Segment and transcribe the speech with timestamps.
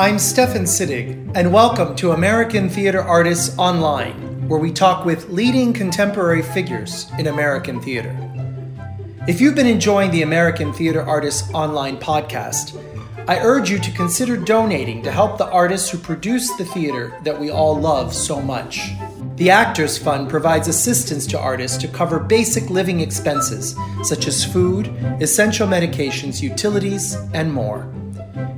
[0.00, 5.74] I'm Stefan Sittig, and welcome to American Theater Artists Online, where we talk with leading
[5.74, 8.16] contemporary figures in American theater.
[9.28, 12.82] If you've been enjoying the American Theater Artists Online podcast,
[13.28, 17.38] I urge you to consider donating to help the artists who produce the theater that
[17.38, 18.92] we all love so much.
[19.36, 24.86] The Actors Fund provides assistance to artists to cover basic living expenses such as food,
[25.20, 27.92] essential medications, utilities, and more.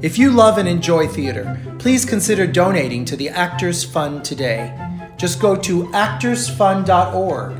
[0.02, 4.76] If you love and enjoy theater, please consider donating to the Actors Fund today.
[5.16, 7.56] Just go to actorsfund.org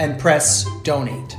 [0.00, 1.36] and press donate.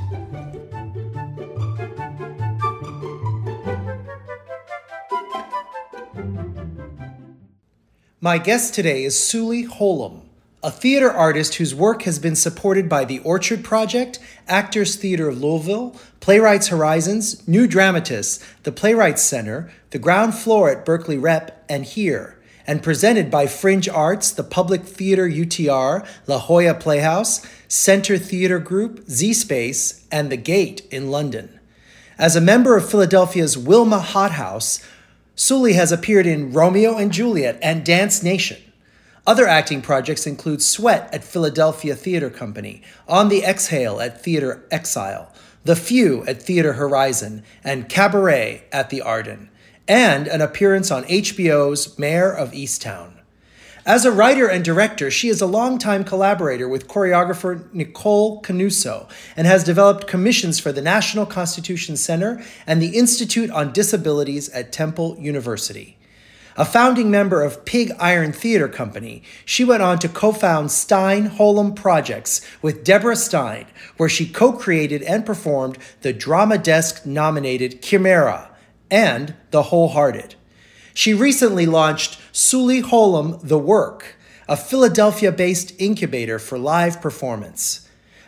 [8.22, 10.22] My guest today is Suli Holum,
[10.66, 15.40] a theater artist whose work has been supported by the Orchard Project, Actors Theater of
[15.40, 21.84] Louisville, Playwrights Horizons, New Dramatists, the Playwrights Center, the ground floor at Berkeley Rep, and
[21.84, 28.58] here, and presented by Fringe Arts, the Public Theater UTR, La Jolla Playhouse, Center Theater
[28.58, 31.60] Group, Z Space, and The Gate in London.
[32.18, 34.84] As a member of Philadelphia's Wilma Hothouse,
[35.36, 38.58] Suli has appeared in Romeo and Juliet and Dance Nation.
[39.26, 45.32] Other acting projects include Sweat at Philadelphia Theater Company, On the Exhale at Theater Exile,
[45.64, 49.50] The Few at Theater Horizon, and Cabaret at the Arden,
[49.88, 53.14] and an appearance on HBO's Mare of Easttown.
[53.84, 59.48] As a writer and director, she is a longtime collaborator with choreographer Nicole Canuso and
[59.48, 65.16] has developed commissions for the National Constitution Center and the Institute on Disabilities at Temple
[65.18, 65.95] University.
[66.58, 71.28] A founding member of Pig Iron Theater Company, she went on to co found Stein
[71.28, 73.66] Holum Projects with Deborah Stein,
[73.98, 78.50] where she co created and performed the Drama Desk nominated Chimera
[78.90, 80.34] and The Wholehearted.
[80.94, 84.16] She recently launched Suli Holum The Work,
[84.48, 87.85] a Philadelphia based incubator for live performance.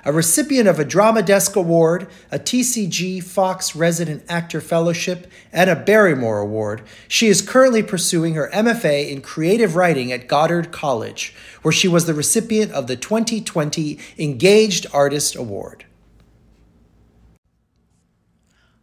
[0.09, 5.77] A recipient of a Drama Desk Award, a TCG Fox Resident Actor Fellowship, and a
[5.77, 11.73] Barrymore Award, she is currently pursuing her MFA in Creative Writing at Goddard College, where
[11.73, 15.85] she was the recipient of the 2020 Engaged Artist Award.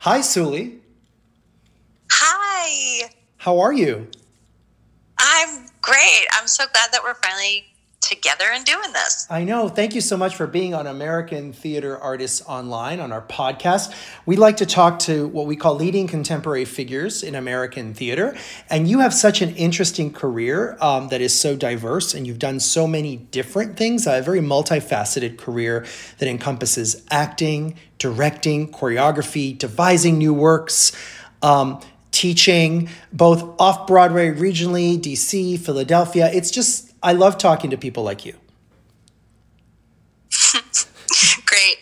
[0.02, 0.78] Hi, Suli.
[2.12, 3.10] Hi.
[3.38, 4.10] How are you?
[5.18, 6.28] I'm great.
[6.34, 7.66] I'm so glad that we're finally
[8.06, 9.26] together and doing this.
[9.30, 9.68] I know.
[9.68, 13.94] Thank you so much for being on American Theater Artists Online on our podcast.
[14.26, 18.38] We like to talk to what we call leading contemporary figures in American theater.
[18.70, 22.60] And you have such an interesting career um, that is so diverse, and you've done
[22.60, 25.86] so many different things, a very multifaceted career
[26.20, 30.92] that encompasses acting, directing, choreography, devising new works.
[31.42, 36.32] Um, teaching both off Broadway regionally, DC, Philadelphia.
[36.34, 38.34] It's just, I love talking to people like you.
[41.46, 41.78] Great.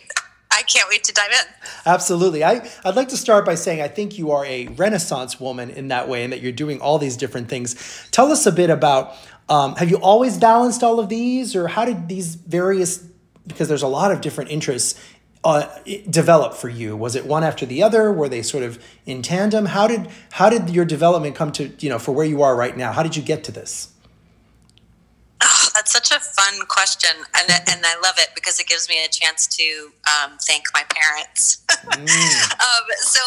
[0.52, 1.70] I can't wait to dive in.
[1.86, 2.44] Absolutely.
[2.44, 5.88] I, I'd like to start by saying I think you are a Renaissance woman in
[5.88, 8.06] that way and that you're doing all these different things.
[8.12, 9.16] Tell us a bit about
[9.48, 12.98] um, have you always balanced all of these or how did these various,
[13.48, 15.02] because there's a lot of different interests
[15.46, 15.70] uh,
[16.10, 16.98] develop for you?
[16.98, 18.12] Was it one after the other?
[18.12, 19.68] Were they sort of in tandem?
[19.68, 22.76] How did how did your development come to you know for where you are right
[22.76, 22.92] now?
[22.92, 23.93] How did you get to this?
[25.84, 29.10] That's such a fun question, and and I love it because it gives me a
[29.10, 31.62] chance to um, thank my parents.
[31.70, 32.00] Mm.
[32.54, 33.20] um, so,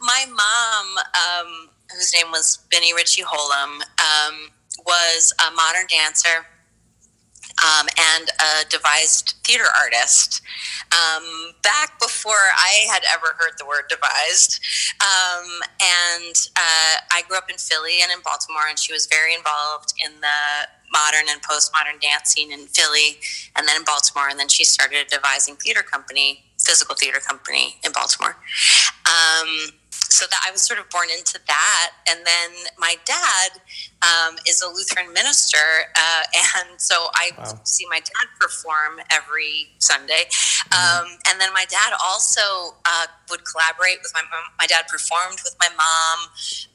[0.00, 0.86] my mom,
[1.18, 4.50] um, whose name was Benny Ritchie Holum, um,
[4.86, 6.46] was a modern dancer
[7.64, 7.86] um,
[8.16, 10.42] and a devised theater artist.
[10.92, 14.60] Um, back before I had ever heard the word devised.
[15.00, 15.46] Um,
[15.80, 19.92] and uh, I grew up in Philly and in Baltimore, and she was very involved
[20.04, 23.18] in the modern and postmodern dance scene in Philly
[23.56, 24.28] and then in Baltimore.
[24.28, 28.36] And then she started a devising theater company, physical theater company in Baltimore.
[30.10, 31.90] So that I was sort of born into that.
[32.08, 33.60] And then my dad
[34.02, 35.58] um, is a Lutheran minister,
[35.96, 36.22] uh,
[36.62, 37.60] and so I wow.
[37.64, 40.24] see my dad perform every Sunday.
[40.30, 41.04] Mm-hmm.
[41.04, 44.44] Um, and then my dad also uh, would collaborate with my mom.
[44.58, 46.18] My dad performed with my mom,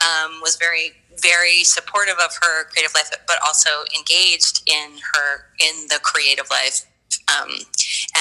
[0.02, 5.88] um, was very very supportive of her creative life, but also engaged in her in
[5.88, 6.86] the creative life.
[7.30, 7.50] Um,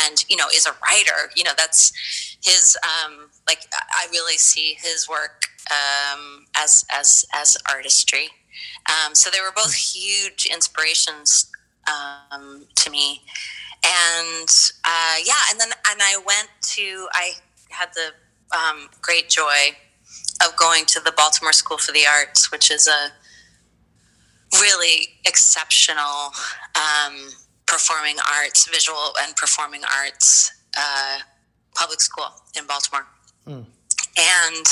[0.05, 1.31] and you know, is a writer.
[1.35, 7.57] You know, that's his um, like I really see his work um, as as as
[7.71, 8.29] artistry.
[8.89, 11.51] Um, so they were both huge inspirations
[11.89, 13.23] um, to me,
[13.85, 14.49] and
[14.85, 17.33] uh, yeah, and then and I went to I
[17.71, 19.77] had the um, great joy
[20.45, 23.13] of going to the Baltimore School for the Arts, which is a
[24.61, 26.33] really exceptional
[26.75, 27.31] um,
[27.67, 31.19] performing arts, visual and performing arts uh,
[31.75, 33.07] public school in Baltimore.
[33.47, 33.65] Mm.
[34.19, 34.67] And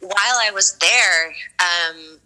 [0.00, 2.18] while I was there, um,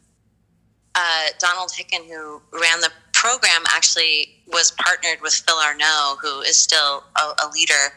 [0.95, 6.57] uh, Donald Hicken, who ran the program, actually was partnered with Phil Arnoult, who is
[6.57, 7.95] still a, a leader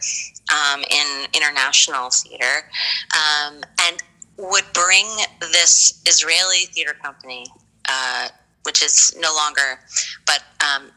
[0.51, 2.67] um, in international theater,
[3.15, 4.03] um, and
[4.37, 5.05] would bring
[5.39, 7.45] this Israeli theater company,
[7.89, 8.29] uh,
[8.63, 9.79] which is no longer,
[10.25, 10.91] but um,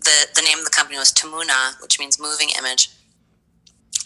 [0.00, 2.90] the the name of the company was Tamuna, which means moving image.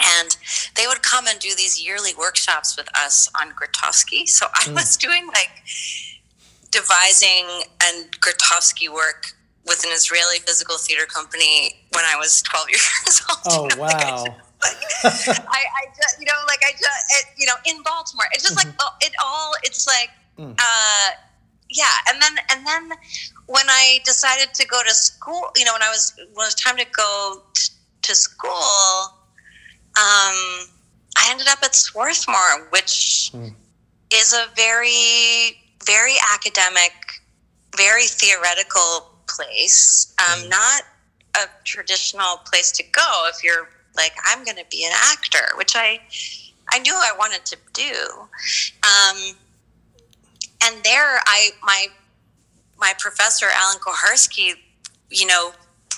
[0.03, 0.37] And
[0.77, 4.29] they would come and do these yearly workshops with us on Grotowski.
[4.29, 4.75] So I mm.
[4.75, 5.51] was doing like
[6.71, 9.33] devising and Grotowski work
[9.67, 13.39] with an Israeli physical theater company when I was 12 years old.
[13.47, 14.25] Oh, you know, wow.
[14.63, 17.55] Like I, just, like, I, I just, you know, like I just, it, you know,
[17.67, 18.69] in Baltimore, it's just mm-hmm.
[18.71, 20.55] like, it all, it's like, mm.
[20.59, 21.11] uh,
[21.71, 21.85] yeah.
[22.09, 22.97] And then, and then
[23.47, 26.55] when I decided to go to school, you know, when I was, when it was
[26.55, 29.16] time to go t- to school,
[29.97, 30.69] um,
[31.17, 33.53] I ended up at Swarthmore, which mm.
[34.13, 36.93] is a very, very academic,
[37.75, 40.15] very theoretical place.
[40.19, 40.51] Um, mm.
[40.51, 40.83] Not
[41.37, 45.75] a traditional place to go if you're like, I'm going to be an actor, which
[45.75, 45.99] I,
[46.71, 47.95] I knew I wanted to do.
[48.83, 49.37] Um,
[50.63, 51.87] and there, I my
[52.79, 54.53] my professor Allen Kuharski,
[55.11, 55.53] you know,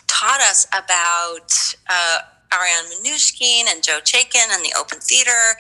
[0.06, 1.74] taught us about.
[1.90, 2.18] Uh,
[2.52, 5.56] Ariane Mnouchkine and Joe Chaikin and the Open Theater,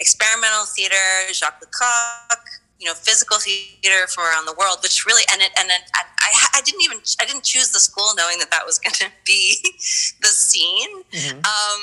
[0.00, 2.40] experimental theater, Jacques Lecoq,
[2.78, 6.46] you know, physical theater from around the world, which really, and it, and it, I,
[6.56, 9.56] I didn't even, I didn't choose the school knowing that that was going to be
[10.20, 11.02] the scene.
[11.12, 11.38] Mm-hmm.
[11.38, 11.82] Um,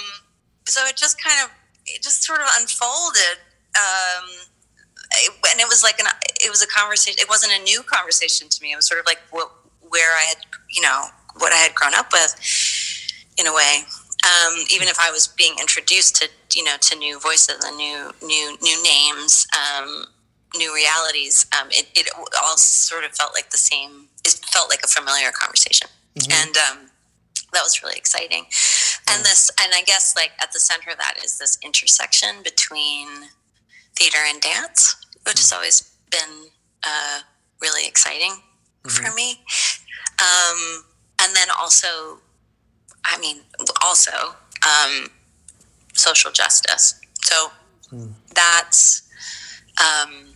[0.65, 1.51] so it just kind of,
[1.85, 3.39] it just sort of unfolded.
[3.75, 4.29] Um,
[5.49, 6.07] and it was like an,
[6.43, 7.17] it was a conversation.
[7.19, 8.71] It wasn't a new conversation to me.
[8.71, 9.51] It was sort of like what,
[9.81, 10.37] where I had,
[10.69, 11.05] you know,
[11.37, 12.35] what I had grown up with
[13.37, 13.83] in a way
[14.23, 18.11] um, even if I was being introduced to you know to new voices and new
[18.21, 20.05] new new names, um,
[20.55, 22.09] new realities, um, it, it
[22.41, 24.07] all sort of felt like the same.
[24.25, 26.31] It felt like a familiar conversation, mm-hmm.
[26.31, 26.89] and um,
[27.53, 28.45] that was really exciting.
[29.09, 33.07] And this, and I guess like at the center of that is this intersection between
[33.95, 35.55] theater and dance, which has mm-hmm.
[35.55, 36.49] always been
[36.83, 37.19] uh,
[37.61, 38.31] really exciting
[38.83, 38.89] mm-hmm.
[38.89, 39.41] for me.
[40.19, 40.85] Um,
[41.21, 42.19] and then also
[43.05, 43.41] I mean,
[43.81, 44.11] also
[44.65, 45.09] um,
[45.93, 46.99] social justice.
[47.21, 47.51] So
[47.91, 48.11] mm.
[48.33, 49.09] that's,
[49.79, 50.35] um,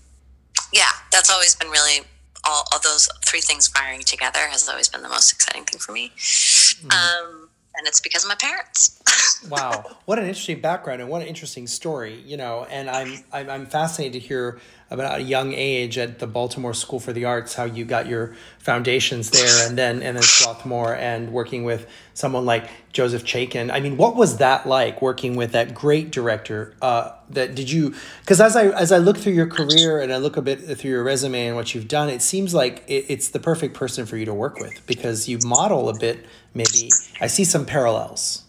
[0.73, 2.05] yeah, that's always been really
[2.43, 5.91] all, all, those three things firing together has always been the most exciting thing for
[5.91, 6.11] me.
[6.17, 6.93] Mm.
[6.93, 8.99] Um, and it's because of my parents.
[9.49, 12.65] wow, what an interesting background and what an interesting story, you know.
[12.69, 14.59] And I'm I'm, I'm fascinated to hear
[14.89, 18.35] about a young age at the Baltimore School for the Arts, how you got your
[18.57, 21.87] foundations there, and then and then Swarthmore, and working with
[22.17, 23.71] someone like Joseph Chaikin.
[23.71, 26.73] I mean, what was that like working with that great director?
[26.81, 27.93] Uh, that did you?
[28.21, 30.89] Because as I as I look through your career and I look a bit through
[30.89, 34.17] your resume and what you've done, it seems like it, it's the perfect person for
[34.17, 36.25] you to work with because you model a bit.
[36.55, 36.89] Maybe
[37.21, 38.43] I see some parallels.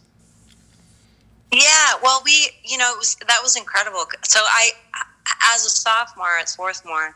[1.52, 4.04] Yeah, well, we, you know, was, that was incredible.
[4.22, 4.70] So I,
[5.54, 7.14] as a sophomore at Swarthmore,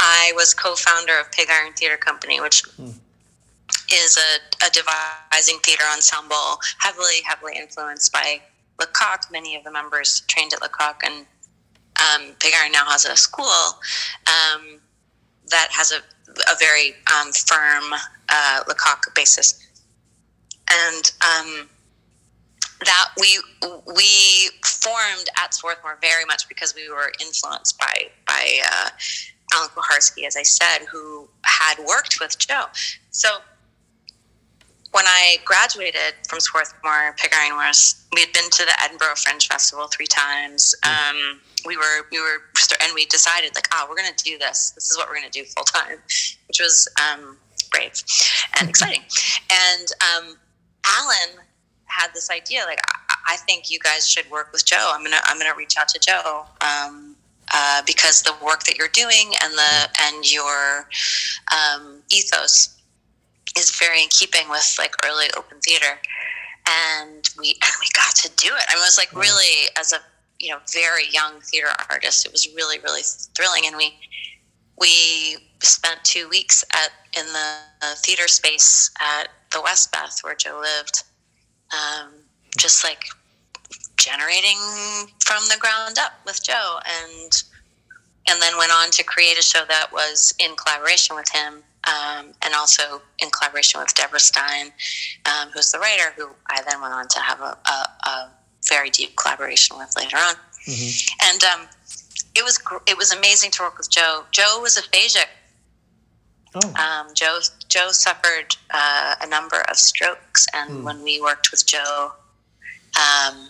[0.00, 2.94] I was co-founder of Pig Iron Theater Company, which mm.
[3.90, 8.40] Is a, a devising theater ensemble heavily, heavily influenced by
[8.78, 9.30] Lecoq.
[9.30, 11.26] Many of the members trained at Lecoq, and
[11.98, 13.46] um, Pig Iron now has a school
[14.26, 14.80] um,
[15.46, 16.00] that has a,
[16.50, 17.84] a very um, firm
[18.28, 19.66] uh, Lecoq basis.
[20.70, 21.68] And um,
[22.84, 23.40] that we
[23.86, 27.94] we formed at Swarthmore very much because we were influenced by
[28.26, 28.90] by uh,
[29.54, 32.66] Allen Kuharski, as I said, who had worked with Joe.
[33.10, 33.38] So
[34.92, 39.46] when I graduated from Swarthmore, Pig Iron was we had been to the Edinburgh Fringe
[39.46, 40.74] Festival three times.
[40.84, 41.16] Hmm.
[41.16, 42.42] Um, we were we were
[42.82, 44.70] and we decided like, oh, we're going to do this.
[44.70, 45.98] This is what we're going to do full time,
[46.46, 47.36] which was um,
[47.70, 48.02] brave
[48.58, 49.02] and exciting.
[49.50, 50.36] and um,
[50.86, 51.44] Allen
[51.86, 52.80] had this idea like
[53.10, 54.92] I, I, think you guys should work with Joe.
[54.94, 57.16] I'm gonna I'm gonna reach out to Joe um,
[57.52, 60.88] uh, because the work that you're doing and the and your
[61.52, 62.77] um, ethos
[63.56, 66.00] is very in keeping with like early open theater,
[66.66, 68.64] and we and we got to do it.
[68.68, 69.98] I mean, was like really as a
[70.38, 73.02] you know very young theater artist, it was really really
[73.34, 73.94] thrilling, and we
[74.78, 81.04] we spent two weeks at in the theater space at the Westbeth where Joe lived
[81.72, 82.10] um,
[82.56, 83.04] just like
[83.96, 84.58] generating
[85.20, 87.42] from the ground up with Joe, and
[88.28, 92.32] and then went on to create a show that was in collaboration with him um,
[92.44, 94.72] and also in collaboration with Deborah Stein,
[95.26, 98.30] um, who's the writer, who I then went on to have a, a, a
[98.68, 100.34] very deep collaboration with later on.
[100.66, 101.28] Mm-hmm.
[101.30, 101.68] And um,
[102.34, 104.24] it was it was amazing to work with Joe.
[104.30, 105.26] Joe was aphasic.
[106.54, 106.74] Oh.
[106.74, 110.84] Um, Joe Joe suffered uh, a number of strokes, and mm.
[110.84, 112.12] when we worked with Joe,
[112.96, 113.48] um,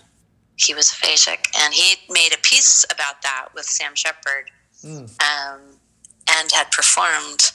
[0.57, 4.51] he was aphasic, and he made a piece about that with Sam Shepard,
[4.85, 5.11] mm.
[5.23, 5.61] um,
[6.37, 7.53] and had performed.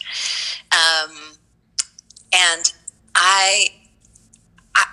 [0.72, 1.38] Um,
[2.34, 2.74] and
[3.16, 3.68] I,
[4.76, 4.86] I,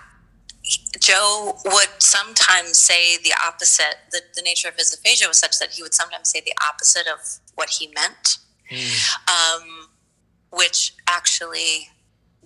[0.99, 3.97] Joe would sometimes say the opposite.
[4.13, 7.07] The, the nature of his aphasia was such that he would sometimes say the opposite
[7.07, 7.21] of
[7.55, 8.39] what he meant,
[8.71, 9.19] mm.
[9.29, 9.89] um,
[10.53, 11.89] which actually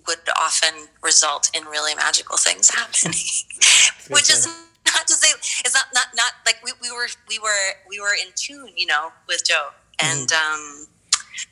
[0.07, 3.17] would often result in really magical things happening,
[4.09, 4.47] which is
[4.85, 5.27] not to say
[5.65, 8.85] it's not not not like we, we were we were we were in tune, you
[8.85, 10.81] know, with Joe, and mm-hmm.
[10.83, 10.87] um,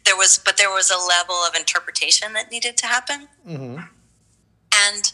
[0.05, 3.77] there was but there was a level of interpretation that needed to happen, mm-hmm.
[3.77, 5.13] and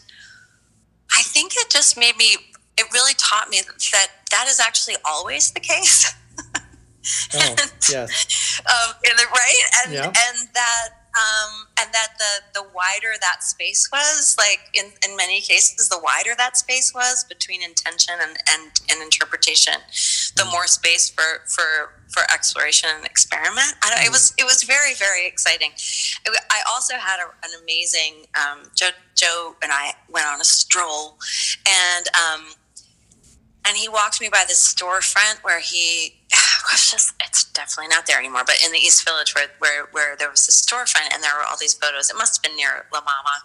[1.12, 2.36] I think it just made me.
[2.78, 3.60] It really taught me
[3.92, 6.14] that that is actually always the case.
[6.38, 6.60] oh,
[7.34, 8.60] and, yes.
[8.60, 8.94] Um,
[9.32, 10.06] right, and yeah.
[10.06, 10.88] and that
[11.20, 16.00] um, and that the the wider that space was, like in, in many cases, the
[16.02, 19.74] wider that space was between intention and and, and interpretation,
[20.36, 23.74] the more space for for for exploration and experiment.
[23.82, 24.12] I don't, it mm.
[24.12, 25.70] was it was very very exciting.
[26.50, 31.18] I also had a, an amazing um, Joe Joe and I went on a stroll,
[31.66, 32.46] and um,
[33.66, 36.19] and he walked me by this storefront where he
[36.70, 40.16] was just it's definitely not there anymore but in the east village where where, where
[40.16, 42.86] there was a storefront and there were all these photos it must have been near
[42.92, 43.36] la mama.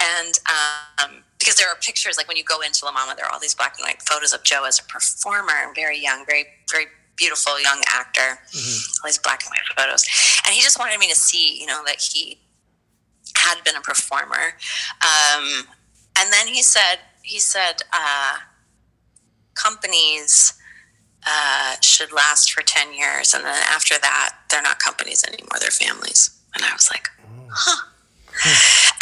[0.00, 3.32] And um, because there are pictures like when you go into la mama there are
[3.32, 6.46] all these black and white photos of joe as a performer and very young very
[6.70, 8.40] very beautiful young actor.
[8.52, 9.02] Mm-hmm.
[9.02, 10.04] all these black and white photos.
[10.46, 12.38] And he just wanted me to see you know that he
[13.36, 14.56] had been a performer.
[15.02, 15.66] Um,
[16.18, 18.36] and then he said he said uh,
[19.54, 20.54] companies
[21.26, 23.34] uh, should last for 10 years.
[23.34, 26.30] And then after that, they're not companies anymore, they're families.
[26.54, 27.08] And I was like,
[27.50, 27.88] huh.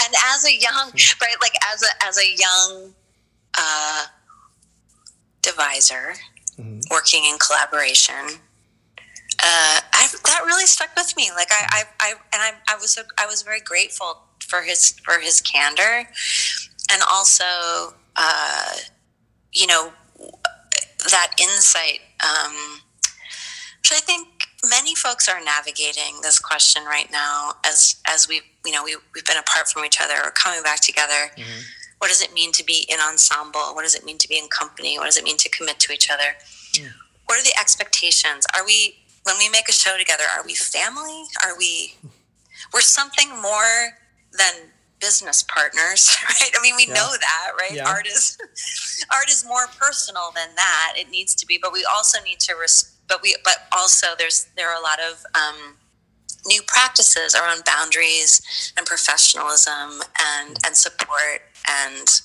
[0.05, 2.95] and as a young, right, like as a, as a young
[3.59, 4.05] uh,
[5.43, 6.17] deviser
[6.59, 6.81] mm-hmm.
[6.91, 8.39] working in collaboration,
[9.45, 11.31] uh, I, that really stuck with me.
[11.35, 15.19] Like I, I, I and I, I was, I was very grateful for his, for
[15.19, 16.09] his candor
[16.93, 18.75] and also, uh,
[19.53, 19.93] you know,
[21.11, 22.81] that insight, um,
[23.81, 24.29] which I think
[24.69, 29.25] many folks are navigating this question right now as as we you know we, we've
[29.25, 31.31] been apart from each other or coming back together.
[31.37, 31.61] Mm-hmm.
[31.99, 33.61] What does it mean to be in ensemble?
[33.75, 34.99] What does it mean to be in company?
[34.99, 36.35] What does it mean to commit to each other?
[36.75, 36.89] Yeah.
[37.27, 38.45] What are the expectations?
[38.55, 40.25] Are we when we make a show together?
[40.37, 41.25] Are we family?
[41.45, 41.95] Are we?
[42.73, 43.99] We're something more
[44.33, 44.71] than
[45.03, 46.51] business partners, right?
[46.57, 46.95] I mean, we yeah.
[46.95, 47.75] know that, right?
[47.75, 47.89] Yeah.
[47.89, 48.39] Art is
[49.13, 50.95] art is more personal than that.
[50.97, 54.47] It needs to be, but we also need to res- but we but also there's
[54.57, 55.77] there are a lot of um,
[56.47, 60.01] new practices around boundaries and professionalism
[60.39, 62.23] and and support and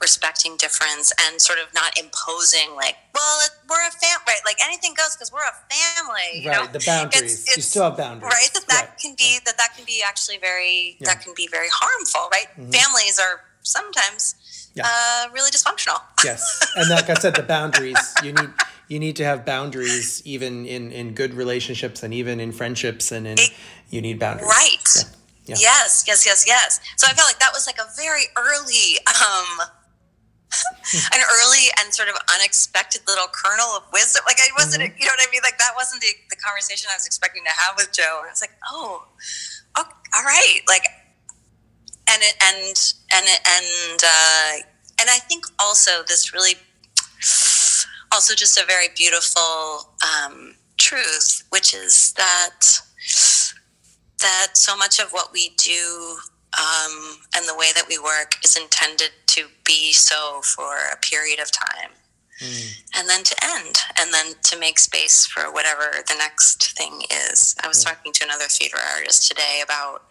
[0.00, 4.40] respecting difference and sort of not imposing like, well, we're a family, right?
[4.44, 6.46] Like anything goes because we're a family.
[6.46, 6.66] right.
[6.66, 6.72] Know?
[6.72, 7.22] The boundaries.
[7.22, 8.32] It's, it's, you still have boundaries.
[8.32, 8.50] Right.
[8.54, 8.98] That that right.
[8.98, 11.08] can be that that can be actually very yeah.
[11.08, 12.28] that can be very harmful.
[12.30, 12.48] Right.
[12.52, 12.70] Mm-hmm.
[12.70, 14.34] Families are sometimes
[14.74, 14.84] yeah.
[14.86, 16.00] uh, really dysfunctional.
[16.24, 18.50] yes, and like I said, the boundaries you need
[18.88, 23.26] you need to have boundaries even in in good relationships and even in friendships and
[23.26, 23.50] in it,
[23.90, 24.48] you need boundaries.
[24.48, 24.94] Right.
[24.96, 25.02] Yeah.
[25.46, 25.56] Yeah.
[25.58, 26.80] Yes, yes, yes, yes.
[26.96, 29.68] So I felt like that was like a very early um,
[31.12, 34.22] an early and sort of unexpected little kernel of wisdom.
[34.26, 34.98] Like I wasn't, mm-hmm.
[34.98, 35.40] you know what I mean?
[35.42, 38.20] Like that wasn't the, the conversation I was expecting to have with Joe.
[38.20, 39.06] And I was like, oh,
[39.76, 39.84] oh
[40.14, 40.60] all right.
[40.68, 40.86] Like,
[42.08, 44.52] and it, and, and, and, uh,
[45.00, 46.54] and I think also this really,
[48.12, 52.80] also just a very beautiful um, truth, which is that,
[54.20, 56.18] that so much of what we do
[56.58, 61.38] um, and the way that we work is intended to be so for a period
[61.38, 61.90] of time
[62.40, 62.82] mm.
[62.96, 67.54] and then to end and then to make space for whatever the next thing is.
[67.62, 67.88] I was mm.
[67.88, 70.04] talking to another theater artist today about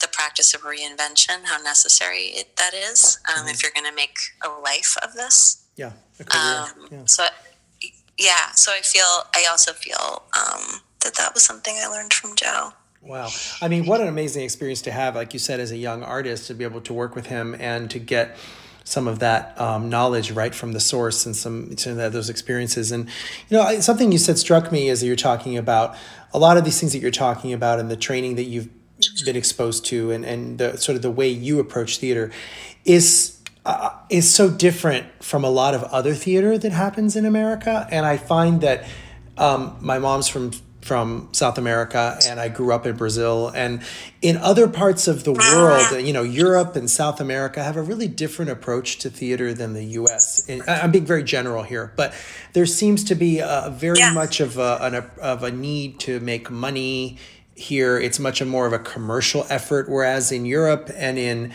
[0.00, 3.50] the practice of reinvention, how necessary it, that is um, mm.
[3.50, 5.64] if you're going to make a life of this.
[5.76, 5.92] Yeah.
[6.30, 7.04] Um, yeah.
[7.06, 7.26] So,
[8.18, 8.52] yeah.
[8.54, 12.72] So I feel, I also feel um, that that was something I learned from Joe.
[13.04, 13.28] Wow.
[13.60, 16.46] I mean, what an amazing experience to have, like you said, as a young artist,
[16.46, 18.36] to be able to work with him and to get
[18.82, 22.92] some of that um, knowledge right from the source and some, of those experiences.
[22.92, 23.06] And,
[23.48, 25.96] you know, something you said struck me as you're talking about
[26.32, 28.68] a lot of these things that you're talking about and the training that you've
[29.24, 32.30] been exposed to and, and the sort of the way you approach theater
[32.84, 37.88] is uh, is so different from a lot of other theater that happens in America.
[37.90, 38.84] And I find that
[39.38, 40.52] um, my mom's from
[40.84, 43.82] from South America and I grew up in Brazil and
[44.20, 48.06] in other parts of the world, you know, Europe and South America have a really
[48.06, 50.46] different approach to theater than the US.
[50.46, 52.12] And I'm being very general here, but
[52.52, 54.12] there seems to be a very yeah.
[54.12, 57.16] much of a, an, of a need to make money
[57.54, 57.98] here.
[57.98, 61.54] It's much more of a commercial effort, whereas in Europe and in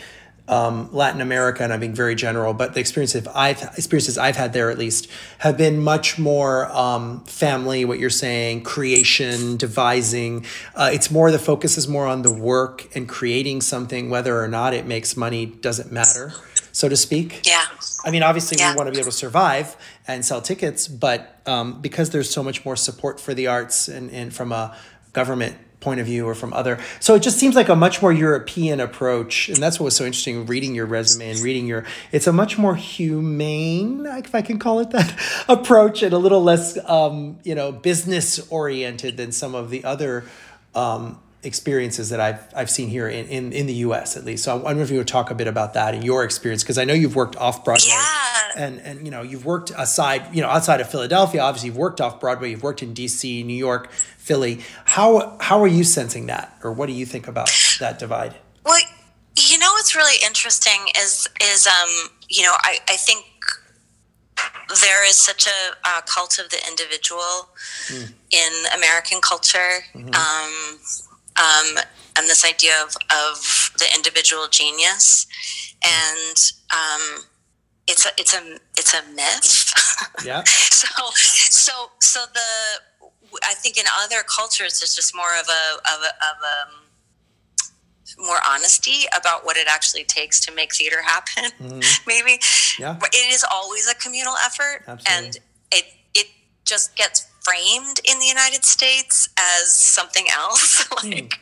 [0.50, 4.52] um, Latin America, and I'm being very general, but the experiences I've experiences I've had
[4.52, 7.84] there at least have been much more um, family.
[7.84, 10.44] What you're saying, creation, devising.
[10.74, 14.48] Uh, it's more the focus is more on the work and creating something, whether or
[14.48, 16.32] not it makes money doesn't matter,
[16.72, 17.46] so to speak.
[17.46, 17.64] Yeah.
[18.04, 18.72] I mean, obviously, yeah.
[18.72, 19.76] we want to be able to survive
[20.08, 24.10] and sell tickets, but um, because there's so much more support for the arts and,
[24.10, 24.76] and from a
[25.12, 26.78] government point of view or from other.
[27.00, 30.04] So it just seems like a much more European approach, and that's what was so
[30.04, 31.84] interesting reading your resume and reading your.
[32.12, 35.18] It's a much more humane, if I can call it that,
[35.48, 40.24] approach, and a little less, um, you know, business oriented than some of the other.
[40.74, 44.44] Um, experiences that I've I've seen here in, in, in the US at least.
[44.44, 46.78] So I wonder if you would talk a bit about that and your experience because
[46.78, 47.88] I know you've worked off Broadway.
[47.88, 48.50] Yeah.
[48.56, 52.00] And and you know, you've worked aside, you know, outside of Philadelphia, obviously you've worked
[52.00, 54.60] off Broadway, you've worked in DC, New York, Philly.
[54.84, 58.36] How how are you sensing that or what do you think about that divide?
[58.64, 58.80] Well,
[59.38, 63.24] you know what's really interesting is is um, you know, I, I think
[64.82, 67.48] there is such a uh, cult of the individual
[67.88, 68.12] mm.
[68.30, 69.84] in American culture.
[69.94, 70.14] Mm-hmm.
[70.14, 71.09] Um,
[71.40, 71.78] um,
[72.16, 75.26] and this idea of, of the individual genius.
[75.82, 76.36] And
[76.72, 77.24] um,
[77.86, 79.66] it's a it's a it's a myth.
[80.24, 80.42] Yeah.
[80.44, 86.02] so so so the I think in other cultures it's just more of a of
[86.02, 86.80] a, of a um,
[88.26, 91.50] more honesty about what it actually takes to make theater happen.
[91.58, 91.80] Mm-hmm.
[92.06, 92.40] Maybe.
[92.78, 92.98] Yeah.
[93.12, 95.26] It is always a communal effort, Absolutely.
[95.26, 95.36] and
[95.72, 96.26] it it
[96.64, 101.32] just gets framed in the United States as something else, like mm.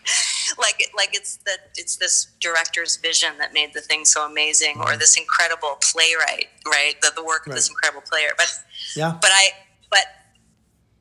[0.58, 4.84] like like it's that it's this director's vision that made the thing so amazing, mm.
[4.84, 6.94] or this incredible playwright, right?
[7.02, 8.30] The the work of this incredible player.
[8.37, 8.52] But
[8.96, 9.50] yeah, but I
[9.90, 10.06] but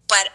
[0.07, 0.29] but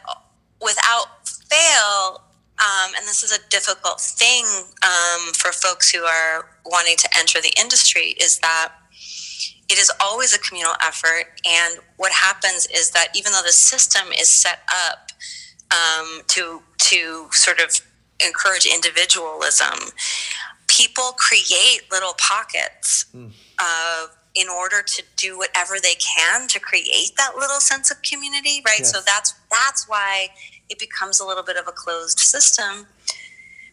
[0.60, 2.22] without fail.
[2.58, 4.44] Um, and this is a difficult thing
[4.84, 8.72] um, for folks who are wanting to enter the industry is that
[9.72, 11.24] it is always a communal effort.
[11.46, 15.10] And what happens is that even though the system is set up
[15.72, 17.80] um, to to sort of
[18.24, 19.92] encourage individualism,
[20.68, 23.30] people create little pockets mm.
[24.34, 28.80] in order to do whatever they can to create that little sense of community, right?
[28.80, 28.92] Yes.
[28.92, 30.28] So that's that's why
[30.68, 32.86] it becomes a little bit of a closed system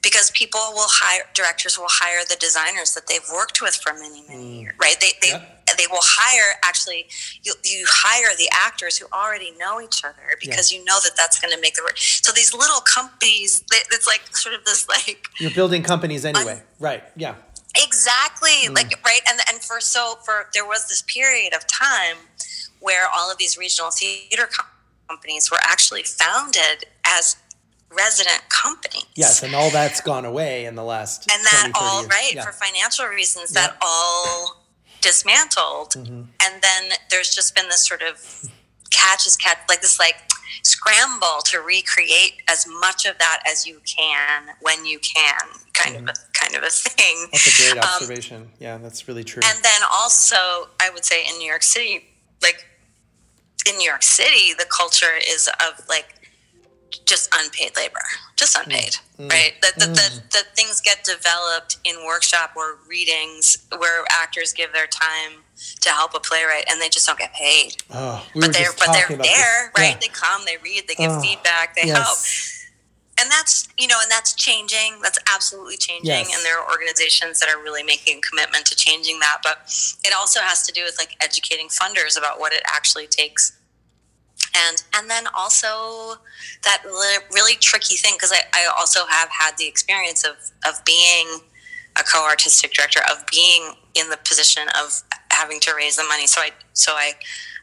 [0.01, 4.23] because people will hire directors will hire the designers that they've worked with for many
[4.27, 4.61] many mm.
[4.61, 5.58] years right they they, yep.
[5.79, 7.07] They will hire actually
[7.43, 10.77] you, you hire the actors who already know each other because yeah.
[10.77, 14.21] you know that that's going to make the work so these little companies it's like
[14.35, 17.35] sort of this like you're building companies anyway un- right yeah
[17.77, 18.75] exactly mm.
[18.75, 22.17] like right and and for so for there was this period of time
[22.79, 24.47] where all of these regional theater
[25.07, 27.35] companies were actually founded as
[27.91, 29.05] resident companies.
[29.15, 32.43] Yes, and all that's gone away in the last and that 20, all right yeah.
[32.43, 33.51] for financial reasons.
[33.53, 33.67] Yeah.
[33.67, 34.58] That all
[35.01, 36.23] dismantled, mm-hmm.
[36.41, 38.49] and then there's just been this sort of
[38.91, 40.15] catch as catch, like this like
[40.63, 45.35] scramble to recreate as much of that as you can when you can,
[45.73, 46.09] kind mm-hmm.
[46.09, 47.27] of a kind of a thing.
[47.31, 48.41] That's a great um, observation.
[48.41, 49.41] Um, yeah, that's really true.
[49.45, 50.35] And then also,
[50.79, 52.05] I would say in New York City,
[52.41, 52.65] like
[53.67, 56.18] in New York City, the culture is of like
[57.05, 58.01] just unpaid labor,
[58.35, 58.63] just mm.
[58.63, 59.29] unpaid, mm.
[59.29, 59.53] right?
[59.61, 59.95] That the, mm.
[59.95, 65.43] the, the, things get developed in workshop or readings where actors give their time
[65.81, 67.77] to help a playwright and they just don't get paid.
[67.93, 69.93] Oh, we but they're but they're there, right?
[69.93, 69.97] Yeah.
[70.01, 71.97] They come, they read, they give oh, feedback, they yes.
[71.97, 72.17] help.
[73.21, 74.99] And that's you know, and that's changing.
[75.03, 76.07] That's absolutely changing.
[76.07, 76.33] Yes.
[76.33, 79.39] And there are organizations that are really making a commitment to changing that.
[79.43, 79.57] But
[80.05, 83.58] it also has to do with like educating funders about what it actually takes
[84.55, 86.15] and and then also
[86.63, 86.83] that
[87.33, 90.35] really tricky thing because I, I also have had the experience of
[90.67, 91.39] of being
[91.99, 96.41] a co-artistic director of being in the position of having to raise the money so
[96.41, 97.13] i so i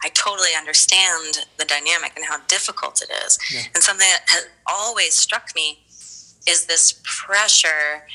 [0.04, 3.62] i totally understand the dynamic and how difficult it is yeah.
[3.74, 5.78] and something that has always struck me
[6.48, 8.06] is this pressure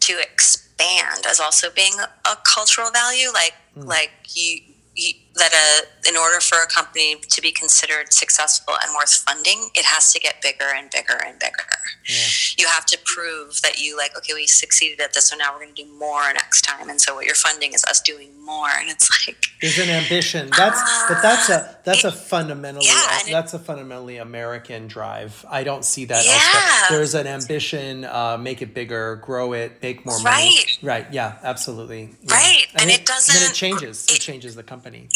[0.00, 1.92] to expand as also being
[2.24, 3.84] a, cultural value like mm.
[3.86, 4.60] like you,
[4.94, 9.68] you that a in order for a company to be considered successful and worth funding,
[9.74, 11.66] it has to get bigger and bigger and bigger.
[12.08, 12.16] Yeah.
[12.58, 15.64] You have to prove that you like, okay, we succeeded at this, so now we're
[15.64, 16.88] going to do more next time.
[16.88, 20.50] And so what you're funding is us doing more, and it's like there's an ambition.
[20.56, 24.88] That's uh, but that's a that's it, a fundamentally yeah, that's it, a fundamentally American
[24.88, 25.44] drive.
[25.48, 26.32] I don't see that yeah.
[26.32, 26.98] elsewhere.
[26.98, 30.56] There's an ambition, uh, make it bigger, grow it, make more money.
[30.56, 30.78] Right.
[30.82, 31.06] Right.
[31.12, 31.38] Yeah.
[31.42, 32.10] Absolutely.
[32.22, 32.34] Yeah.
[32.34, 32.66] Right.
[32.72, 33.34] And, and it, it, doesn't.
[33.34, 34.06] then it changes.
[34.06, 35.08] It, it changes the company.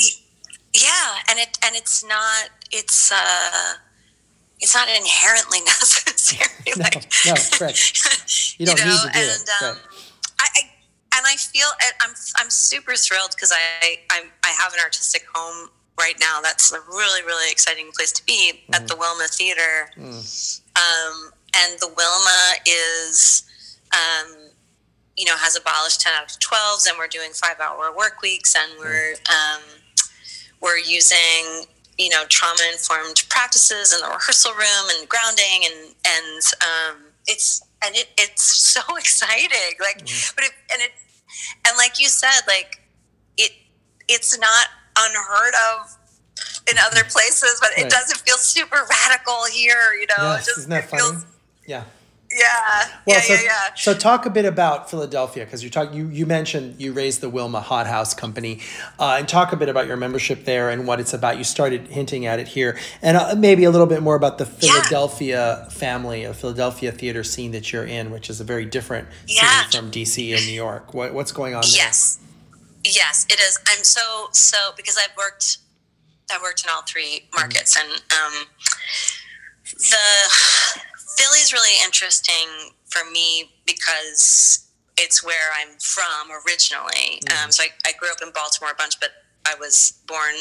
[0.74, 2.50] Yeah, and it and it's not.
[2.72, 3.74] It's uh
[4.60, 6.50] it's not inherently necessary.
[6.76, 6.94] no, like,
[7.26, 8.54] no, correct.
[8.58, 9.62] You don't you know, need to do and, it.
[9.62, 9.76] Um,
[10.40, 10.60] I, I,
[11.18, 11.66] and I feel
[12.00, 16.40] I'm I'm super thrilled because I I'm, I have an artistic home right now.
[16.42, 18.74] That's a really really exciting place to be mm.
[18.74, 19.90] at the Wilma Theater.
[19.96, 20.60] Mm.
[20.76, 23.44] Um, and the Wilma is,
[23.92, 24.50] um,
[25.16, 28.56] you know, has abolished ten out of twelves, and we're doing five hour work weeks,
[28.56, 29.83] and we're mm.
[30.64, 31.66] We're using
[31.98, 36.96] you know trauma informed practices in the rehearsal room and grounding and and um,
[37.26, 38.42] it's and it it's
[38.74, 40.34] so exciting like mm-hmm.
[40.34, 40.90] but it and it
[41.68, 42.80] and like you said like
[43.36, 43.52] it
[44.08, 45.96] it's not unheard of
[46.70, 47.86] in other places but right.
[47.86, 51.26] it doesn't feel super radical here you know yes, just, isn't that funny feels,
[51.66, 51.84] yeah
[52.34, 52.88] yeah.
[53.06, 53.74] Well, yeah, so, yeah, yeah.
[53.76, 57.30] So talk a bit about Philadelphia because you talk you you mentioned you raised the
[57.30, 58.60] Wilma Hot House Company,
[58.98, 61.38] uh, and talk a bit about your membership there and what it's about.
[61.38, 64.46] You started hinting at it here, and uh, maybe a little bit more about the
[64.46, 65.68] Philadelphia yeah.
[65.68, 69.68] family, a Philadelphia theater scene that you're in, which is a very different yeah.
[69.68, 70.92] scene from DC and New York.
[70.92, 71.62] What, what's going on?
[71.62, 71.70] There?
[71.72, 72.18] Yes,
[72.82, 73.60] yes, it is.
[73.68, 75.58] I'm so so because I've worked
[76.32, 77.92] I've worked in all three markets, mm-hmm.
[77.92, 78.46] and um,
[79.76, 80.80] the
[81.16, 87.20] Philly's really interesting for me because it's where I'm from originally.
[87.26, 87.44] Mm.
[87.44, 89.10] Um, so I, I, grew up in Baltimore a bunch, but
[89.46, 90.34] I was born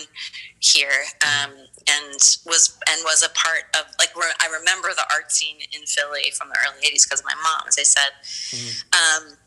[0.59, 1.51] here um,
[1.89, 2.13] and
[2.45, 6.31] was and was a part of like re- I remember the art scene in Philly
[6.37, 8.11] from the early '80s because of my mom, as I said.
[8.23, 8.83] Mm.
[8.93, 9.37] Um,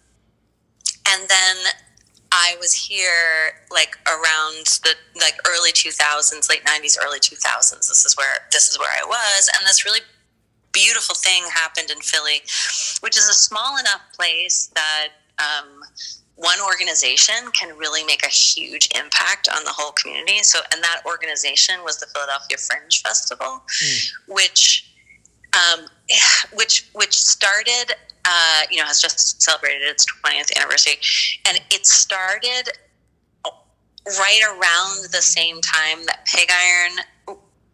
[1.08, 1.56] and then
[2.32, 7.88] I was here like around the like early 2000s, late 90s, early 2000s.
[7.88, 10.00] This is where this is where I was, and this really
[10.76, 12.42] beautiful thing happened in Philly,
[13.00, 15.08] which is a small enough place that
[15.38, 15.80] um,
[16.36, 20.42] one organization can really make a huge impact on the whole community.
[20.42, 24.10] So, and that organization was the Philadelphia Fringe Festival, mm.
[24.28, 24.92] which
[25.56, 25.86] um,
[26.52, 27.94] which which started,
[28.26, 30.98] uh, you know, has just celebrated its 20th anniversary,
[31.48, 32.70] and it started
[34.06, 36.98] right around the same time that Pig Iron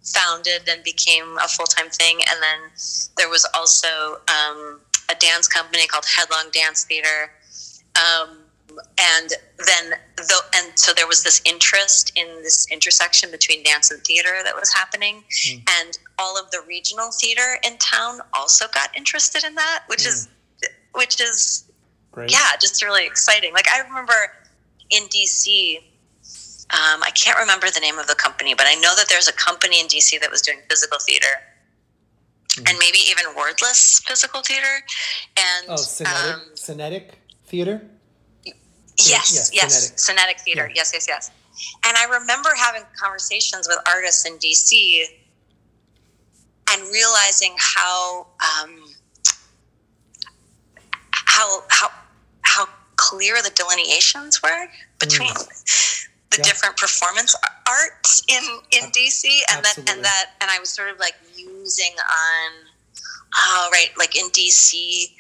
[0.05, 2.21] founded and became a full time thing.
[2.31, 2.71] And then
[3.17, 7.31] there was also um, a dance company called Headlong Dance Theater.
[7.97, 8.39] Um,
[8.99, 14.03] and then the, and so there was this interest in this intersection between dance and
[14.03, 15.63] theater that was happening mm.
[15.81, 20.09] and all of the regional theater in town also got interested in that which mm.
[20.09, 20.29] is
[20.95, 21.71] which is
[22.13, 22.33] Great.
[22.33, 24.15] yeah just really exciting like i remember
[24.91, 25.83] in dc
[26.73, 29.33] um, I can't remember the name of the company, but I know that there's a
[29.33, 31.27] company in DC that was doing physical theater.
[32.49, 32.67] Mm-hmm.
[32.67, 34.85] And maybe even wordless physical theater,
[35.39, 37.83] and oh, Synetic, um, theater.
[38.45, 40.67] Yes, yes, yes, Synetic theater.
[40.67, 40.75] Yeah.
[40.77, 41.31] Yes, yes, yes.
[41.87, 45.03] And I remember having conversations with artists in DC
[46.71, 48.85] and realizing how um,
[51.11, 51.89] how how
[52.43, 54.67] how clear the delineations were
[54.99, 56.45] between mm the yeah.
[56.45, 57.37] different performance
[57.69, 58.43] arts in
[58.73, 62.51] in DC, and that and that and I was sort of like musing on,
[63.37, 65.11] oh right, like in DC,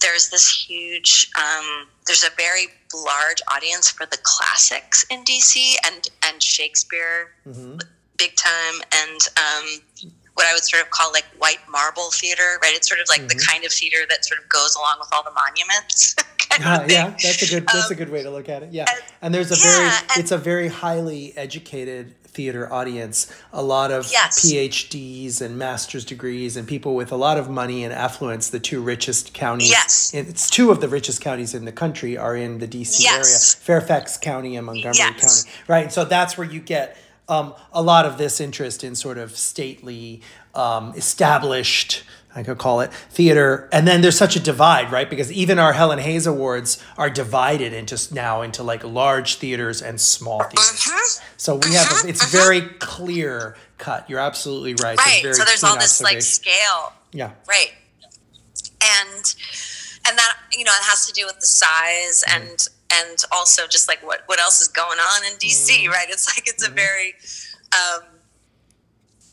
[0.00, 6.08] there's this huge, um, there's a very large audience for the classics in DC and
[6.24, 7.78] and Shakespeare, mm-hmm.
[8.16, 12.74] big time, and um, what I would sort of call like white marble theater, right?
[12.74, 13.38] It's sort of like mm-hmm.
[13.38, 16.14] the kind of theater that sort of goes along with all the monuments.
[16.64, 18.70] uh, yeah, that's a good that's um, a good way to look at it.
[18.70, 23.32] Yeah, and, and there's a yeah, very and, it's a very highly educated theater audience.
[23.54, 24.44] A lot of yes.
[24.44, 28.50] PhDs and master's degrees and people with a lot of money and affluence.
[28.50, 29.70] The two richest counties.
[29.70, 33.56] Yes, it's two of the richest counties in the country are in the DC yes.
[33.56, 35.44] area, Fairfax County and Montgomery yes.
[35.44, 35.56] County.
[35.66, 39.36] Right, so that's where you get um, a lot of this interest in sort of
[39.36, 40.22] stately,
[40.54, 43.68] um, established, I could call it theater.
[43.72, 45.08] And then there's such a divide, right?
[45.08, 50.00] Because even our Helen Hayes Awards are divided into now into like large theaters and
[50.00, 50.86] small theaters.
[50.86, 51.22] Uh-huh.
[51.36, 52.44] So we have a, it's uh-huh.
[52.44, 54.08] very clear cut.
[54.08, 54.98] You're absolutely right.
[54.98, 55.34] Right.
[55.34, 56.92] So there's all this like scale.
[57.12, 57.32] Yeah.
[57.48, 57.72] Right.
[58.82, 59.34] And
[60.06, 62.42] and that you know it has to do with the size mm-hmm.
[62.42, 65.90] and and also just like what what else is going on in DC, mm-hmm.
[65.90, 66.06] right?
[66.08, 66.72] It's like it's mm-hmm.
[66.72, 67.14] a very
[67.72, 68.02] um,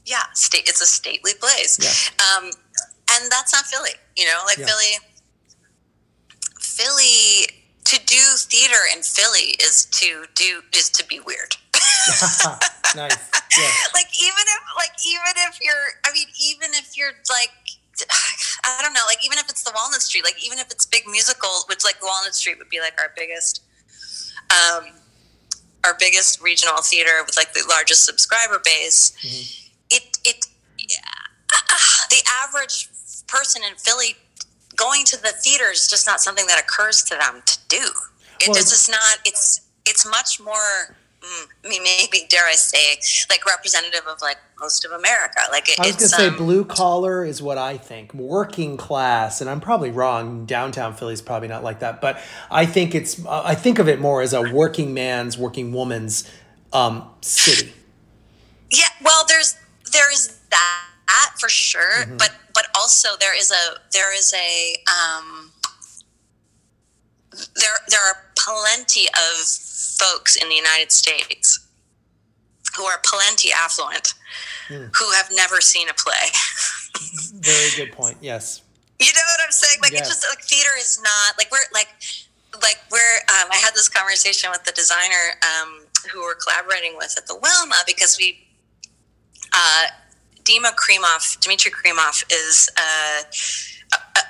[0.06, 0.63] yeah, state.
[0.68, 2.26] It's a stately place, yeah.
[2.38, 2.46] um,
[3.12, 3.96] and that's not Philly.
[4.18, 4.66] You know, like yeah.
[4.66, 5.10] Philly.
[6.60, 11.56] Philly to do theater in Philly is to do is to be weird.
[12.96, 13.18] nice.
[13.58, 13.70] Yeah.
[13.94, 17.52] Like even if like even if you're I mean even if you're like
[18.63, 21.04] I don't know like even if it's the Walnut Street like even if it's big
[21.08, 23.63] musical which like Walnut Street would be like our biggest
[24.49, 24.86] um
[25.86, 29.69] our biggest regional theater with like the largest subscriber base mm-hmm.
[29.89, 30.45] it it
[30.78, 30.97] yeah,
[32.10, 32.89] the average
[33.28, 34.15] person in Philly
[34.76, 37.78] going to the theater is just not something that occurs to them to do.
[38.41, 39.19] It, well, it's just not.
[39.26, 40.97] It's it's much more.
[41.24, 45.40] Mm, I mean, maybe dare I say, like representative of like most of America.
[45.52, 48.14] Like it, I was to say, um, blue collar is what I think.
[48.14, 50.46] Working class, and I'm probably wrong.
[50.46, 52.20] Downtown Philly is probably not like that, but
[52.52, 53.26] I think it's.
[53.26, 56.30] Uh, I think of it more as a working man's, working woman's
[56.74, 57.72] um, city.
[58.70, 59.56] Yeah, well, there's
[59.94, 62.18] there's that for sure, mm-hmm.
[62.18, 65.52] but but also there is a there is a um,
[67.32, 69.48] there there are plenty of
[69.98, 71.60] folks in the United States
[72.76, 74.13] who are plenty affluent
[74.67, 74.89] mm.
[74.96, 76.32] who have never seen a play.
[77.36, 78.17] Very good point.
[78.22, 78.62] Yes.
[79.00, 79.80] You know what I'm saying?
[79.82, 80.02] Like yes.
[80.02, 81.89] it's just like theater is not like we're like
[82.62, 87.15] like we're um, I had this conversation with the designer um, who we're collaborating with
[87.17, 88.48] at the Wilma because we
[89.54, 89.88] uh,
[90.43, 93.24] Dima Krymov, Dmitry Krymov is uh,
[93.93, 94.22] a, a,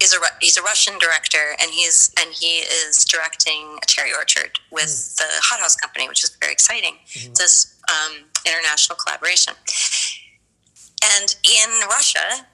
[0.00, 4.58] is a he's a Russian director, and he's and he is directing a cherry orchard
[4.70, 5.16] with mm.
[5.16, 6.94] the Hot House Company, which is very exciting.
[7.06, 7.32] Mm-hmm.
[7.34, 9.54] This um, international collaboration,
[11.02, 12.46] and in Russia,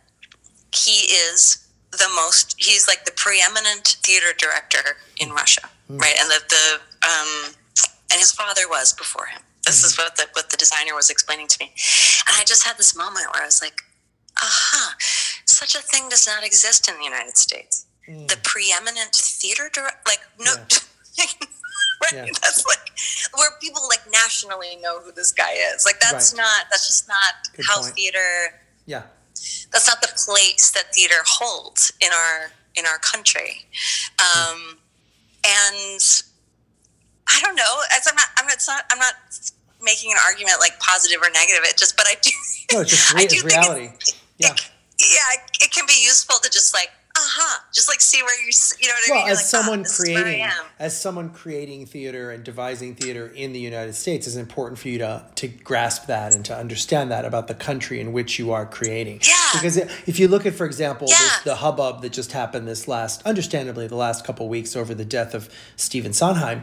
[0.73, 2.57] he is the most.
[2.59, 6.01] He's like the preeminent theater director in Russia, mm.
[6.01, 6.15] right?
[6.19, 7.55] And the the um,
[8.11, 9.43] and his father was before him.
[9.67, 9.87] This mm-hmm.
[9.87, 11.73] is what the what the designer was explaining to me,
[12.29, 13.83] and I just had this moment where I was like,
[14.43, 14.97] "Aha!
[15.45, 17.87] Such a thing does not exist in the United States.
[18.09, 18.29] Mm.
[18.29, 20.53] The preeminent theater director, like no."
[21.15, 21.25] Yeah.
[22.03, 22.27] right?
[22.27, 22.33] Yeah.
[22.43, 22.91] That's like
[23.39, 25.85] where people like nationally know who this guy is.
[25.85, 26.39] Like that's right.
[26.43, 27.95] not that's just not Good how point.
[27.95, 28.61] theater.
[28.87, 29.03] Yeah.
[29.73, 33.67] That's not the place that theater holds in our in our country,
[34.19, 34.79] um,
[35.45, 36.01] and
[37.29, 37.83] I don't know.
[37.95, 38.59] As I'm not, I'm not,
[38.91, 39.15] I'm not
[39.83, 41.63] making an argument like positive or negative.
[41.65, 42.31] It just, but I do.
[42.73, 43.85] No, it's just I do it's reality.
[43.87, 44.53] It, yeah.
[44.53, 44.71] It,
[45.01, 48.89] yeah, it can be useful to just like, uh-huh, just like see where you, you
[48.89, 49.33] know what well, I mean?
[49.33, 50.49] as like, someone oh, creating,
[50.81, 54.99] as someone creating theater and devising theater in the United States, it's important for you
[54.99, 58.67] to to grasp that and to understand that about the country in which you are
[58.67, 59.21] creating.
[59.23, 59.35] Yeah.
[59.53, 61.19] Because if you look at, for example, yeah.
[61.19, 65.05] this, the hubbub that just happened this last, understandably, the last couple weeks over the
[65.05, 66.63] death of Stephen Sondheim,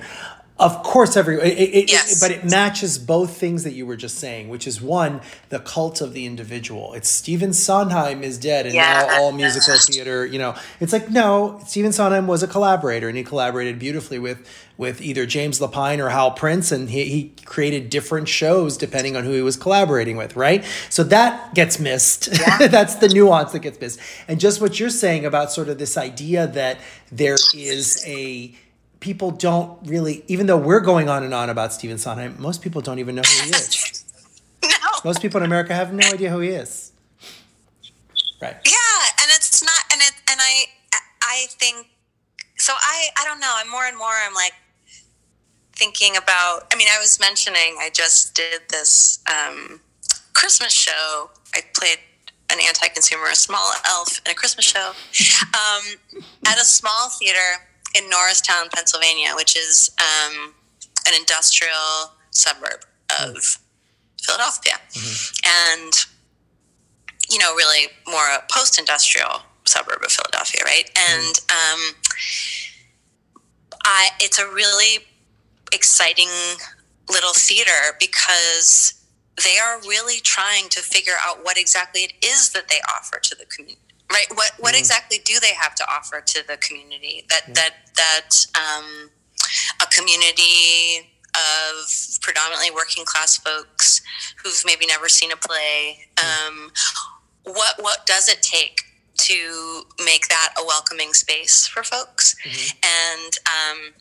[0.62, 2.12] of course, every it, it, yes.
[2.12, 5.60] it, but it matches both things that you were just saying, which is one, the
[5.60, 6.93] cult of the individual.
[6.93, 9.08] It's Stephen Sondheim is dead, and yeah.
[9.08, 10.26] now all musical theater.
[10.26, 14.47] You know, it's like no, Stephen Sondheim was a collaborator, and he collaborated beautifully with
[14.78, 19.24] with either James Lapine or Hal Prince, and he, he created different shows depending on
[19.24, 20.65] who he was collaborating with, right?
[20.89, 22.30] So that gets missed.
[22.39, 22.67] Yeah.
[22.67, 24.00] That's the nuance that gets missed.
[24.28, 26.80] And just what you're saying about sort of this idea that
[27.12, 28.56] there is a
[29.01, 32.81] people don't really, even though we're going on and on about Stephen Sondheim, most people
[32.81, 34.05] don't even know who he is.
[34.63, 34.69] no.
[35.03, 36.93] Most people in America have no idea who he is.
[38.41, 38.55] Right.
[38.65, 40.65] Yeah, and it's not, and it, and I,
[41.21, 41.87] I think,
[42.57, 43.53] so I, I don't know.
[43.57, 44.13] I'm more and more.
[44.25, 44.53] I'm like
[45.75, 46.67] thinking about.
[46.71, 49.81] I mean, I was mentioning I just did this um,
[50.33, 51.31] Christmas show.
[51.55, 51.97] I played
[52.51, 58.10] an anti-consumer, a small elf in a Christmas show um, at a small theater in
[58.10, 60.54] Norristown, Pennsylvania, which is um,
[61.08, 62.86] an industrial suburb
[63.21, 63.58] of
[64.21, 65.84] Philadelphia, mm-hmm.
[65.84, 65.93] and
[67.30, 70.89] you know, really more a post-industrial suburb of Philadelphia, right?
[71.12, 71.95] And um,
[73.86, 75.06] I, it's a really
[75.73, 76.27] exciting
[77.10, 78.93] little theater because
[79.43, 83.36] they are really trying to figure out what exactly it is that they offer to
[83.36, 84.80] the community right what what mm.
[84.80, 87.54] exactly do they have to offer to the community that yeah.
[87.54, 89.10] that that um,
[89.82, 91.88] a community of
[92.21, 94.02] predominantly working class folks
[94.43, 96.71] who've maybe never seen a play um,
[97.43, 98.82] what what does it take
[99.17, 102.78] to make that a welcoming space for folks mm-hmm.
[102.84, 103.93] and um,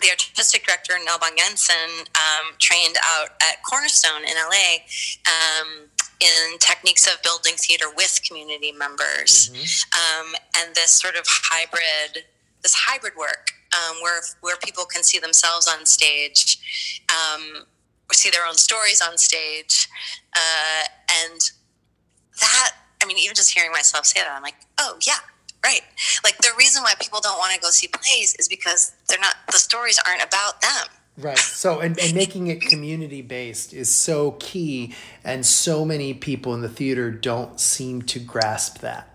[0.00, 4.84] the artistic director Nell Jensen um, trained out at Cornerstone in LA
[5.28, 5.88] um,
[6.20, 10.26] in techniques of building theater with community members, mm-hmm.
[10.28, 12.24] um, and this sort of hybrid,
[12.62, 16.58] this hybrid work um, where where people can see themselves on stage,
[17.08, 17.66] um,
[18.12, 19.88] see their own stories on stage,
[20.34, 20.84] uh,
[21.24, 21.40] and
[22.40, 25.18] that I mean, even just hearing myself say that, I'm like, oh yeah,
[25.64, 25.82] right.
[26.24, 29.36] Like the reason why people don't want to go see plays is because they're not
[29.50, 30.86] the stories aren't about them.
[31.20, 31.38] Right.
[31.38, 36.60] So, and, and making it community based is so key, and so many people in
[36.60, 39.08] the theater don't seem to grasp that.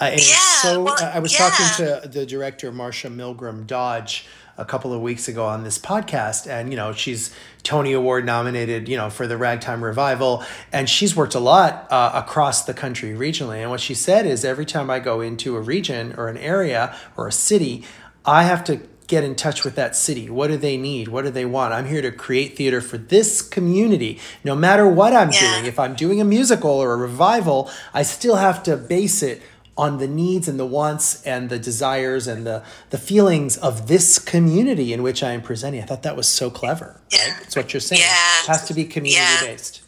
[0.00, 1.48] Uh, and yeah, so well, I was yeah.
[1.48, 4.26] talking to the director Marcia Milgrom Dodge
[4.58, 8.88] a couple of weeks ago on this podcast, and you know she's Tony Award nominated,
[8.88, 13.10] you know, for the Ragtime Revival, and she's worked a lot uh, across the country
[13.10, 13.58] regionally.
[13.58, 16.96] And what she said is, every time I go into a region or an area
[17.16, 17.84] or a city,
[18.24, 20.30] I have to get in touch with that city.
[20.30, 21.08] What do they need?
[21.08, 21.72] What do they want?
[21.72, 24.18] I'm here to create theater for this community.
[24.44, 25.56] No matter what I'm yeah.
[25.56, 29.42] doing, if I'm doing a musical or a revival, I still have to base it
[29.76, 34.18] on the needs and the wants and the desires and the, the feelings of this
[34.18, 35.82] community in which I am presenting.
[35.82, 37.00] I thought that was so clever.
[37.10, 37.18] Yeah.
[37.22, 37.40] Right?
[37.40, 38.02] That's what you're saying.
[38.02, 38.42] Yeah.
[38.44, 39.40] It has to be community yeah.
[39.40, 39.82] based.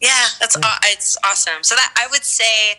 [0.00, 0.74] Yeah, that's yeah.
[0.84, 1.62] it's awesome.
[1.62, 2.78] So that I would say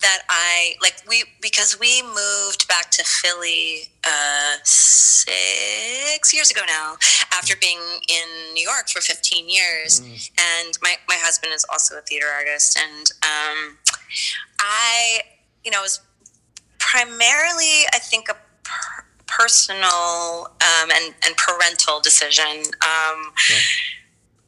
[0.00, 6.96] that I like we because we moved back to Philly uh, six years ago now
[7.32, 10.30] after being in New York for 15 years, mm.
[10.38, 13.78] and my my husband is also a theater artist, and um,
[14.60, 15.20] I
[15.64, 16.00] you know was
[16.78, 22.62] primarily I think a per- personal um, and and parental decision.
[22.82, 23.56] Um, yeah.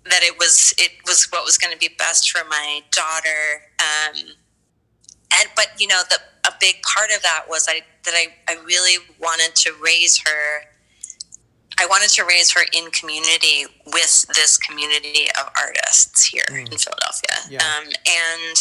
[0.07, 3.69] That it was it was what was going to be best for my daughter.
[5.38, 8.57] And but you know the a big part of that was I that I, I
[8.64, 10.62] really wanted to raise her
[11.79, 16.71] I wanted to raise her in community with this community of artists here mm.
[16.71, 17.59] in Philadelphia yeah.
[17.59, 18.57] um, and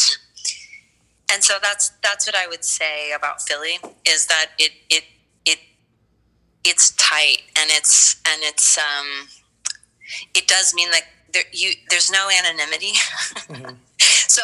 [1.32, 5.04] and so that's that's what I would say about Philly is that it it
[5.46, 5.58] it
[6.64, 9.28] it's tight and it's and it's um
[10.34, 12.92] it does mean that there you there's no anonymity
[13.48, 13.74] mm-hmm.
[14.30, 14.42] So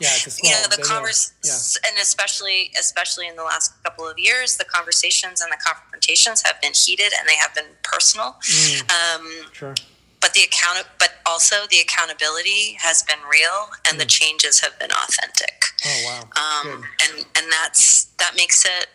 [0.00, 0.10] yeah,
[0.44, 1.90] you know the converse, yeah.
[1.90, 6.60] and especially especially in the last couple of years, the conversations and the confrontations have
[6.62, 8.36] been heated and they have been personal.
[8.42, 9.74] Mm, um, sure.
[10.20, 13.98] But the account, but also the accountability has been real, and mm.
[13.98, 15.64] the changes have been authentic.
[15.84, 16.70] Oh wow!
[16.70, 18.86] Um, and and that's that makes it,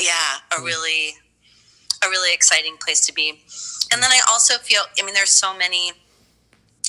[0.00, 0.66] yeah, a mm.
[0.66, 1.14] really
[2.04, 3.42] a really exciting place to be.
[3.92, 5.92] And then I also feel, I mean, there's so many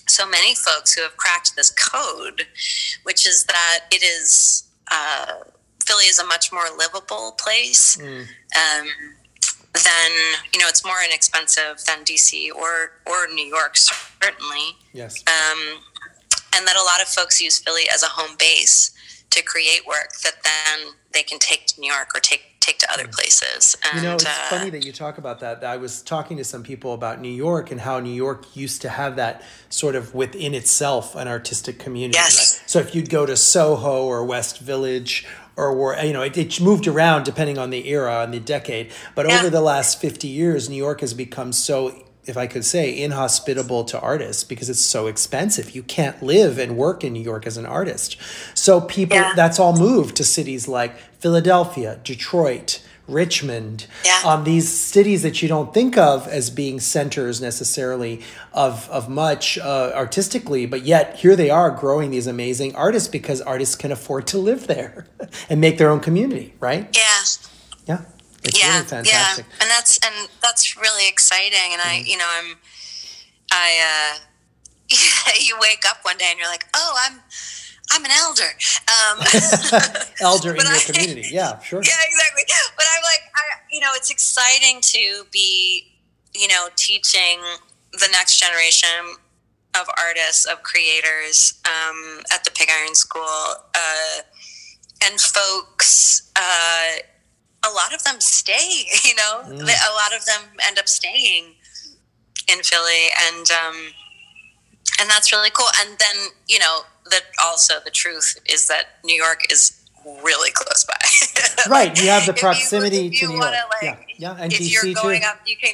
[0.09, 2.47] so many folks who have cracked this code,
[3.03, 5.43] which is that it is uh,
[5.85, 7.97] Philly is a much more livable place.
[7.97, 8.21] Mm.
[8.21, 8.87] Um,
[9.73, 10.11] than
[10.51, 14.75] you know, it's more inexpensive than DC or or New York certainly.
[14.93, 15.23] Yes.
[15.27, 15.79] Um,
[16.55, 18.91] and that a lot of folks use Philly as a home base
[19.29, 22.93] to create work that then they can take to New York or take take to
[22.93, 23.77] other places.
[23.85, 25.63] And, you know, it's uh, funny that you talk about that.
[25.63, 28.89] I was talking to some people about New York and how New York used to
[28.89, 32.17] have that sort of within itself an artistic community.
[32.17, 32.59] Yes.
[32.59, 32.69] Right?
[32.69, 36.61] So if you'd go to Soho or West Village or where you know it, it,
[36.61, 39.37] moved around depending on the era and the decade but yeah.
[39.37, 43.85] over the last 50 years new york has become so if I could say, inhospitable
[43.85, 45.75] to artists because it's so expensive.
[45.75, 48.17] You can't live and work in New York as an artist.
[48.53, 49.33] So people, yeah.
[49.35, 54.21] that's all moved to cities like Philadelphia, Detroit, Richmond, yeah.
[54.23, 58.21] um, these cities that you don't think of as being centers necessarily
[58.53, 63.41] of, of much uh, artistically, but yet here they are growing these amazing artists because
[63.41, 65.07] artists can afford to live there
[65.49, 66.95] and make their own community, right?
[66.95, 67.48] Yeah.
[68.43, 68.49] Yeah.
[68.49, 69.45] It's yeah, really fantastic.
[69.45, 71.73] Yeah, and that's and that's really exciting.
[71.73, 72.07] And I, mm-hmm.
[72.07, 72.57] you know, I'm,
[73.51, 74.19] I, uh,
[75.39, 77.19] you wake up one day and you're like, oh, I'm,
[77.91, 78.51] I'm an elder.
[78.87, 79.19] Um,
[80.21, 81.81] elder in your I, community, yeah, sure.
[81.83, 82.43] Yeah, exactly.
[82.75, 85.91] But I'm like, I, you know, it's exciting to be,
[86.33, 87.39] you know, teaching
[87.93, 89.15] the next generation
[89.75, 93.23] of artists, of creators um, at the Pig Iron School,
[93.75, 94.21] uh,
[95.03, 96.31] and folks.
[96.35, 97.01] Uh,
[97.65, 98.85] a lot of them stay.
[99.05, 99.61] You know, mm.
[99.61, 101.55] a lot of them end up staying
[102.51, 103.75] in Philly, and um,
[104.99, 105.67] and that's really cool.
[105.81, 109.81] And then you know that also the truth is that New York is
[110.23, 111.69] really close by.
[111.69, 113.45] right, you have the proximity you, to New York.
[113.45, 115.27] Like, yeah, yeah, and if DC you're going too.
[115.27, 115.73] up, you can.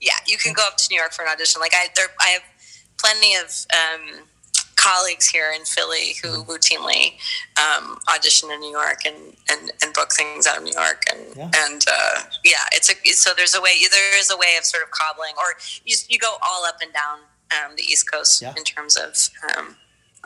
[0.00, 1.60] Yeah, you can go up to New York for an audition.
[1.60, 2.42] Like I, there, I have
[2.98, 3.66] plenty of.
[3.72, 4.26] Um,
[4.86, 6.50] colleagues here in Philly who mm-hmm.
[6.50, 7.14] routinely
[7.58, 9.16] um, audition in New York and,
[9.50, 11.50] and, and book things out of New York and yeah.
[11.66, 14.82] and uh, yeah, it's a so there's a way there is a way of sort
[14.84, 17.18] of cobbling or you you go all up and down
[17.52, 18.54] um, the East Coast yeah.
[18.56, 19.76] in terms of um,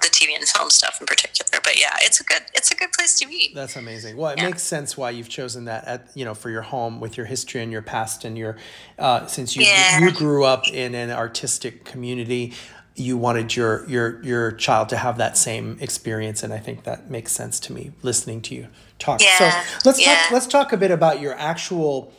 [0.02, 1.60] the TV and film stuff in particular.
[1.62, 3.52] But yeah, it's a good it's a good place to be.
[3.54, 4.16] That's amazing.
[4.16, 4.46] Well, it yeah.
[4.46, 7.62] makes sense why you've chosen that at you know for your home with your history
[7.62, 8.56] and your past and your
[8.98, 10.00] uh, since you yeah.
[10.00, 12.54] you grew up in an artistic community.
[12.96, 17.10] You wanted your your your child to have that same experience, and I think that
[17.10, 18.68] makes sense to me listening to you
[18.98, 19.22] talk.
[19.22, 19.38] Yeah.
[19.38, 20.30] So let's talk.
[20.30, 22.12] Let's talk a bit about your actual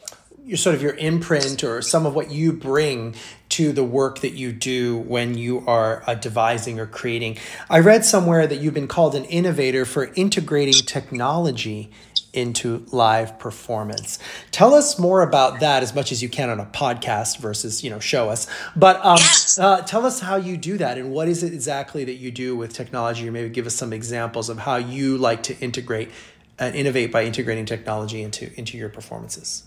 [0.43, 3.15] your sort of your imprint or some of what you bring
[3.49, 7.37] to the work that you do when you are uh, devising or creating.
[7.69, 11.91] I read somewhere that you've been called an innovator for integrating technology
[12.33, 14.19] into live performance.
[14.51, 17.89] Tell us more about that as much as you can on a podcast versus, you
[17.89, 18.47] know, show us.
[18.75, 19.59] But um, yes.
[19.59, 22.55] uh, tell us how you do that and what is it exactly that you do
[22.55, 26.09] with technology or maybe give us some examples of how you like to integrate
[26.57, 29.63] and innovate by integrating technology into into your performances.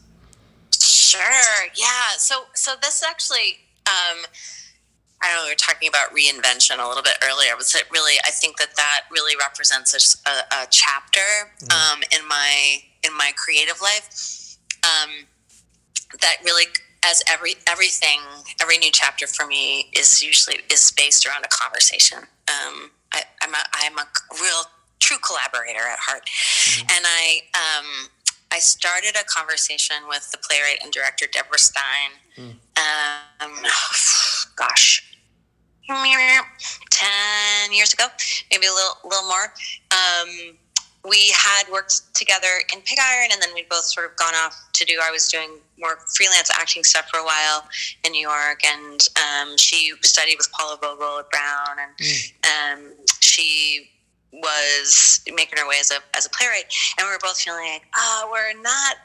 [0.81, 1.21] Sure.
[1.75, 2.17] Yeah.
[2.19, 4.25] So so this actually um,
[5.25, 7.57] I don't know, we were talking about reinvention a little bit earlier.
[7.57, 8.17] Was it really?
[8.27, 11.73] I think that that really represents a, a, a chapter mm-hmm.
[11.73, 14.59] um, in my in my creative life.
[14.85, 15.27] Um,
[16.21, 16.67] that really,
[17.05, 18.21] as every everything,
[18.61, 22.19] every new chapter for me is usually is based around a conversation.
[22.19, 24.65] Um, I, am a I'm a real
[25.01, 26.87] true collaborator at heart, mm-hmm.
[26.91, 28.11] and I um,
[28.53, 32.13] I started a conversation with the playwright and director Deborah Stein.
[32.37, 32.55] Mm.
[33.41, 33.53] Um,
[34.57, 35.14] gosh,
[35.87, 38.07] ten years ago,
[38.51, 39.53] maybe a little, little more.
[39.91, 40.57] Um,
[41.07, 44.57] we had worked together in Pig Iron, and then we'd both sort of gone off
[44.73, 44.99] to do.
[45.03, 47.69] I was doing more freelance acting stuff for a while
[48.05, 52.93] in New York, and um, she studied with Paula Vogel at Brown, and mm.
[52.93, 53.91] um, she
[54.33, 56.65] was making her way as a as a playwright,
[56.99, 58.97] and we were both feeling like, oh, we're not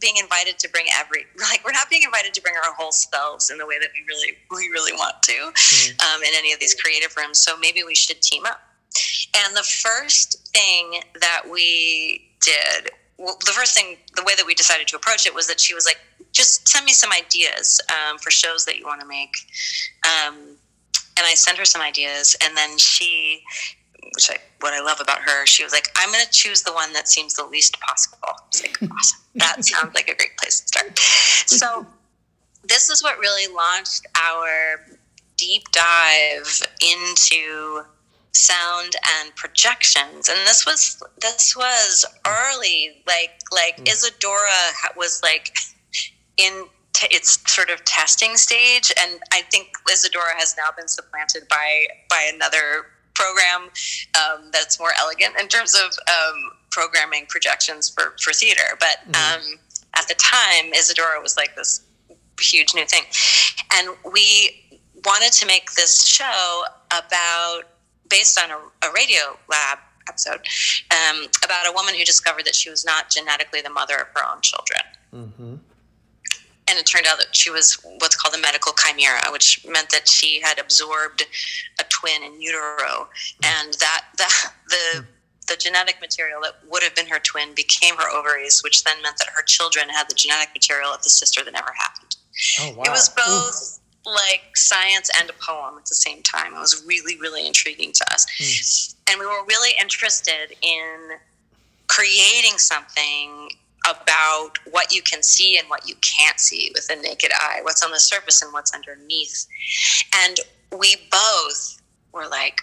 [0.00, 3.50] being invited to bring every like we're not being invited to bring our whole selves
[3.50, 6.14] in the way that we really we really want to mm-hmm.
[6.14, 7.38] um, in any of these creative rooms.
[7.38, 8.60] So maybe we should team up.
[9.36, 14.54] And the first thing that we did, well, the first thing, the way that we
[14.54, 15.98] decided to approach it was that she was like,
[16.32, 19.34] just send me some ideas um, for shows that you want to make.
[20.04, 20.56] Um,
[21.16, 23.42] and I sent her some ideas, and then she
[24.14, 26.72] which I what I love about her, she was like, I'm going to choose the
[26.72, 28.18] one that seems the least possible.
[28.24, 29.20] I was like, awesome.
[29.36, 30.98] That sounds like a great place to start.
[30.98, 31.86] So
[32.64, 34.80] this is what really launched our
[35.36, 37.82] deep dive into
[38.32, 43.88] sound and projections and this was this was early like like mm.
[43.88, 44.46] isadora
[44.96, 45.50] was like
[46.36, 51.48] in t- its sort of testing stage and i think isadora has now been supplanted
[51.48, 52.86] by by another
[53.18, 53.70] program
[54.14, 58.78] um, that's more elegant in terms of um, programming projections for, for theater.
[58.78, 59.54] But mm-hmm.
[59.54, 59.58] um,
[59.94, 61.82] at the time, Isadora was like this
[62.40, 63.02] huge new thing.
[63.74, 67.62] And we wanted to make this show about,
[68.08, 70.40] based on a, a radio lab episode,
[70.90, 74.22] um, about a woman who discovered that she was not genetically the mother of her
[74.32, 74.80] own children.
[75.12, 75.54] Mm-hmm
[76.68, 80.08] and it turned out that she was what's called a medical chimera, which meant that
[80.08, 81.24] she had absorbed
[81.80, 83.08] a twin in utero,
[83.42, 85.04] and that that the
[85.48, 89.16] the genetic material that would have been her twin became her ovaries, which then meant
[89.18, 92.16] that her children had the genetic material of the sister that never happened.
[92.60, 92.84] Oh, wow.
[92.84, 94.12] It was both Ooh.
[94.12, 96.54] like science and a poem at the same time.
[96.54, 98.26] It was really, really intriguing to us.
[98.38, 98.94] Mm.
[99.10, 101.16] And we were really interested in
[101.88, 103.50] creating something
[103.86, 107.82] about what you can see and what you can't see with the naked eye, what's
[107.82, 109.46] on the surface and what's underneath.
[110.24, 110.38] And
[110.78, 111.80] we both
[112.12, 112.60] were like,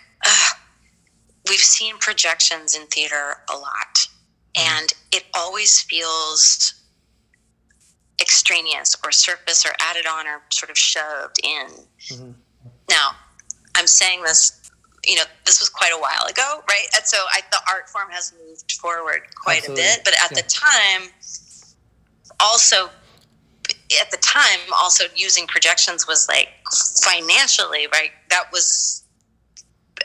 [1.49, 4.07] we've seen projections in theater a lot,
[4.55, 4.77] mm-hmm.
[4.77, 6.73] and it always feels
[8.21, 11.67] extraneous or surface or added on or sort of shoved in.
[12.09, 12.31] Mm-hmm.
[12.89, 13.11] Now,
[13.75, 14.64] I'm saying this
[15.05, 16.87] you know, this was quite a while ago, right?
[16.95, 19.83] And so I, the art form has moved forward quite Absolutely.
[19.83, 20.01] a bit.
[20.03, 20.41] But at yeah.
[20.41, 21.09] the time,
[22.39, 22.89] also,
[24.01, 26.49] at the time, also using projections was like
[27.03, 28.11] financially, right?
[28.29, 29.03] That was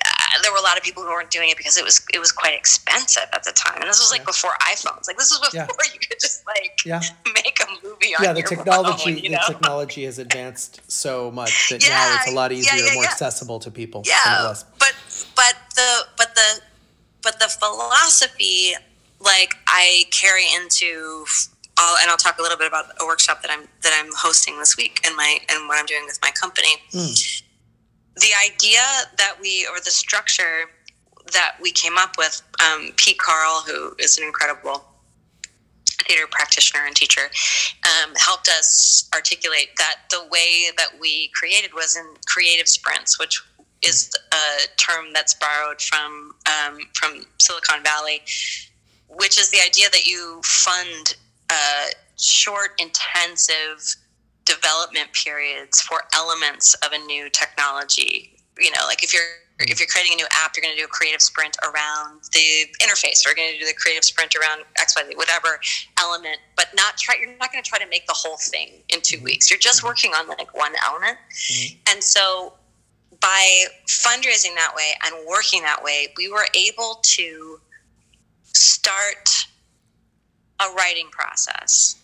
[0.04, 2.18] uh, there were a lot of people who weren't doing it because it was it
[2.18, 4.26] was quite expensive at the time, and this was like yeah.
[4.26, 5.06] before iPhones.
[5.06, 5.92] Like this was before yeah.
[5.92, 7.00] you could just like yeah.
[7.34, 8.06] make a movie.
[8.06, 8.24] On your phone.
[8.24, 9.38] Yeah, the technology phone, the know?
[9.46, 14.02] technology has advanced so much that now it's a lot easier, more accessible to people.
[14.06, 14.94] Yeah, but
[15.36, 16.60] but the but the
[17.22, 18.72] but the philosophy,
[19.20, 21.24] like I carry into.
[21.82, 24.58] I'll, and I'll talk a little bit about a workshop that I'm that I'm hosting
[24.58, 26.74] this week and my and what I'm doing with my company.
[26.92, 27.42] Mm
[28.20, 28.80] the idea
[29.16, 30.68] that we, or the structure
[31.30, 34.84] that we came up with, um, Pete Carl, who is an incredible
[36.04, 37.30] theater practitioner and teacher,
[37.84, 43.42] um, helped us articulate that the way that we created was in creative sprints, which
[43.82, 48.22] is a term that's borrowed from um, from Silicon Valley,
[49.08, 51.16] which is the idea that you fund
[51.48, 51.86] uh,
[52.18, 53.96] short, intensive
[54.44, 58.36] development periods for elements of a new technology.
[58.58, 59.22] You know, like if you're
[59.68, 62.66] if you're creating a new app, you're going to do a creative sprint around the
[62.80, 65.60] interface, or you're going to do the creative sprint around X, Y, Z, whatever
[65.98, 67.16] element, but not try.
[67.20, 69.24] You're not going to try to make the whole thing in 2 mm-hmm.
[69.24, 69.50] weeks.
[69.50, 69.88] You're just mm-hmm.
[69.88, 71.76] working on like one element, mm-hmm.
[71.90, 72.54] and so
[73.20, 77.60] by fundraising that way and working that way, we were able to
[78.44, 79.28] start
[80.60, 81.96] a writing process,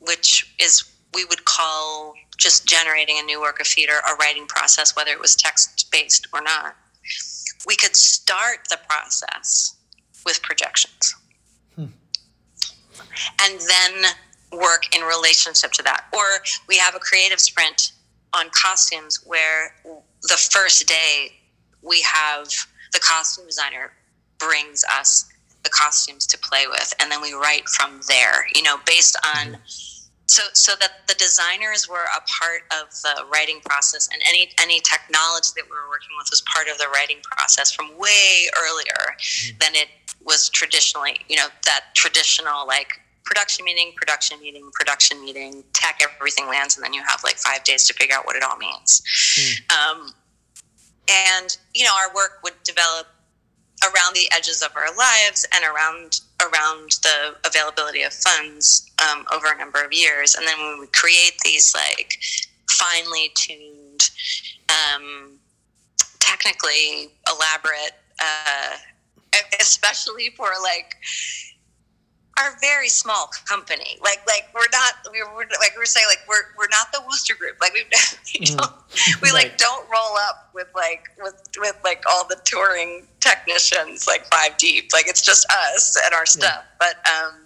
[0.00, 4.96] which is we would call just generating a new work of theater a writing process,
[4.96, 6.76] whether it was text based or not.
[7.66, 9.76] We could start the process
[10.24, 11.14] with projections.
[11.76, 11.86] Hmm.
[13.40, 14.12] And then
[14.52, 16.06] work in relationship to that.
[16.12, 17.92] Or we have a creative sprint
[18.32, 19.74] on costumes where
[20.22, 21.32] the first day
[21.82, 22.48] we have
[22.92, 23.92] the costume designer
[24.38, 25.28] brings us
[25.64, 29.46] the costumes to play with and then we write from there you know based on
[29.46, 29.91] mm-hmm.
[30.32, 34.80] So so that the designers were a part of the writing process and any any
[34.80, 39.02] technology that we were working with was part of the writing process from way earlier
[39.12, 39.58] mm-hmm.
[39.60, 39.88] than it
[40.24, 42.88] was traditionally you know that traditional like
[43.24, 47.62] production meeting production meeting production meeting tech everything lands and then you have like five
[47.64, 49.02] days to figure out what it all means
[49.36, 49.76] mm.
[49.76, 50.14] um,
[51.10, 53.06] and you know our work would develop
[53.82, 59.46] around the edges of our lives and around around the availability of funds um, over
[59.52, 60.34] a number of years.
[60.34, 62.18] And then we would create these like
[62.70, 64.10] finely tuned
[64.68, 65.38] um,
[66.20, 68.76] technically elaborate uh,
[69.60, 70.96] especially for like
[72.38, 73.98] are very small company.
[74.02, 77.02] Like like we're not we we're like we are saying like we're we're not the
[77.06, 77.56] Wooster Group.
[77.60, 77.80] Like we
[78.40, 78.56] we, mm-hmm.
[78.56, 78.72] don't,
[79.22, 79.44] we right.
[79.44, 84.56] like don't roll up with like with with like all the touring technicians like five
[84.56, 84.90] deep.
[84.92, 86.64] Like it's just us and our stuff.
[86.64, 86.76] Yeah.
[86.78, 87.40] But um,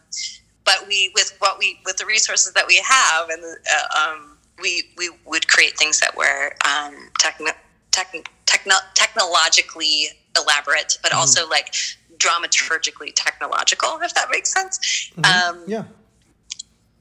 [0.64, 4.84] but we with what we with the resources that we have and uh, um, we
[4.96, 7.50] we would create things that were um, techno,
[7.90, 11.16] techno, techno, technologically elaborate, but mm.
[11.16, 11.74] also like
[12.18, 15.12] dramaturgically technological, if that makes sense.
[15.16, 15.58] Mm-hmm.
[15.58, 15.84] Um, yeah.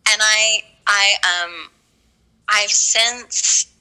[0.07, 1.70] And I, I, um,
[2.47, 3.72] I've since,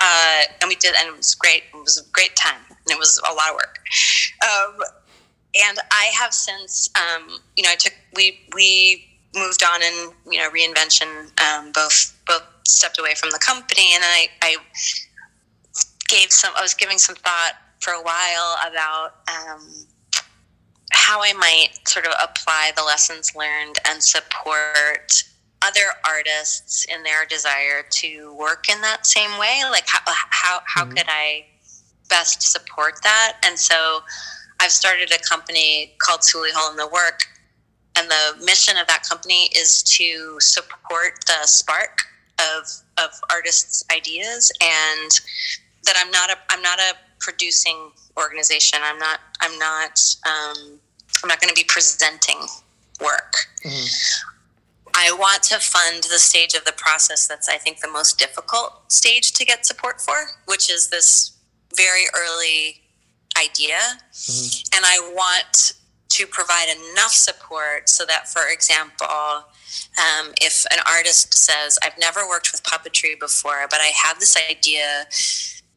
[0.00, 1.62] uh, and we did, and it was great.
[1.72, 3.78] It was a great time, and it was a lot of work.
[4.42, 4.82] Um,
[5.64, 10.38] and I have since, um, you know, I took we we moved on and you
[10.38, 14.56] know reinvention um, both both stepped away from the company, and I I
[16.08, 16.52] gave some.
[16.56, 19.86] I was giving some thought for a while about um,
[20.92, 25.24] how I might sort of apply the lessons learned and support
[25.62, 29.62] other artists in their desire to work in that same way.
[29.70, 30.94] Like how how how mm-hmm.
[30.94, 31.46] could I
[32.08, 33.38] best support that?
[33.44, 34.00] And so
[34.60, 37.24] I've started a company called Suli Holum in the Work,
[37.98, 42.02] and the mission of that company is to support the spark
[42.38, 42.66] of
[42.98, 45.10] of artists' ideas, and
[45.84, 48.78] that I'm not a I'm not a producing organization.
[48.82, 49.20] I'm not.
[49.40, 50.00] I'm not.
[50.26, 50.78] Um,
[51.22, 52.38] I'm not going to be presenting
[53.00, 53.34] work.
[53.64, 53.86] Mm-hmm.
[54.94, 58.90] I want to fund the stage of the process that's, I think, the most difficult
[58.90, 60.14] stage to get support for,
[60.46, 61.36] which is this
[61.76, 62.80] very early
[63.38, 63.76] idea.
[64.12, 64.76] Mm-hmm.
[64.76, 65.74] And I want
[66.08, 72.26] to provide enough support so that, for example, um, if an artist says, I've never
[72.26, 75.06] worked with puppetry before, but I have this idea.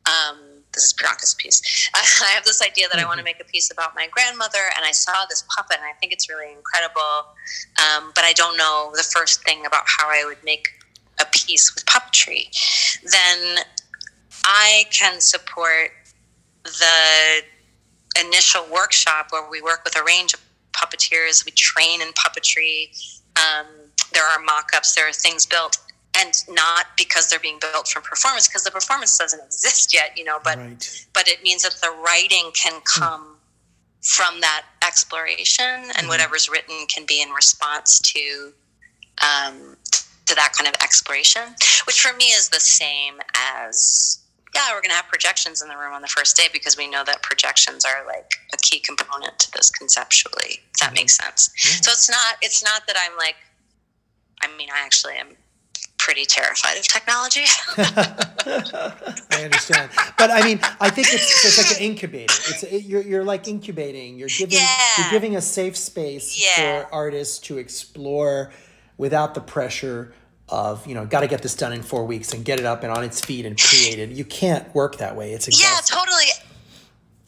[0.05, 0.39] Um,
[0.73, 1.89] this is Priyanka's piece.
[1.95, 3.05] I have this idea that mm-hmm.
[3.05, 5.85] I want to make a piece about my grandmother, and I saw this puppet, and
[5.85, 7.33] I think it's really incredible.
[7.77, 10.67] Um, but I don't know the first thing about how I would make
[11.19, 12.49] a piece with puppetry.
[13.03, 13.63] Then
[14.45, 15.91] I can support
[16.63, 17.41] the
[18.25, 20.41] initial workshop where we work with a range of
[20.73, 21.45] puppeteers.
[21.45, 22.89] We train in puppetry.
[23.35, 23.67] Um,
[24.13, 25.77] there are mock ups, there are things built
[26.17, 30.23] and not because they're being built from performance because the performance doesn't exist yet you
[30.23, 31.05] know but right.
[31.13, 33.01] but it means that the writing can hmm.
[33.01, 33.37] come
[34.01, 34.07] mm.
[34.07, 36.07] from that exploration and mm.
[36.07, 38.51] whatever's written can be in response to
[39.21, 39.75] um,
[40.25, 41.43] to that kind of exploration
[41.85, 44.19] which for me is the same as
[44.55, 46.89] yeah we're going to have projections in the room on the first day because we
[46.89, 50.95] know that projections are like a key component to this conceptually if that mm.
[50.95, 51.81] makes sense yeah.
[51.81, 53.35] so it's not it's not that i'm like
[54.41, 55.27] i mean i actually am
[55.99, 57.43] pretty terrified of technology.
[57.77, 62.33] I understand, but I mean, I think it's, it's like an incubator.
[62.47, 64.17] It's it, you're you're like incubating.
[64.17, 64.77] You're giving yeah.
[64.97, 66.83] you're giving a safe space yeah.
[66.83, 68.51] for artists to explore
[68.97, 70.13] without the pressure
[70.47, 72.81] of you know got to get this done in four weeks and get it up
[72.81, 74.11] and on its feet and created.
[74.11, 75.33] You can't work that way.
[75.33, 75.95] It's exhausting.
[75.95, 76.25] yeah, totally.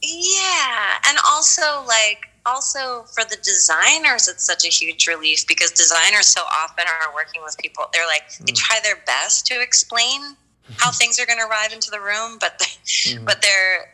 [0.01, 6.27] Yeah, and also like also for the designers, it's such a huge relief because designers
[6.27, 7.85] so often are working with people.
[7.93, 10.35] They're like they try their best to explain
[10.77, 13.25] how things are going to arrive into the room, but they, mm-hmm.
[13.25, 13.93] but they're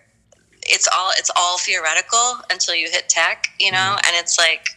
[0.64, 4.08] it's all it's all theoretical until you hit tech, you know, mm-hmm.
[4.08, 4.68] and it's like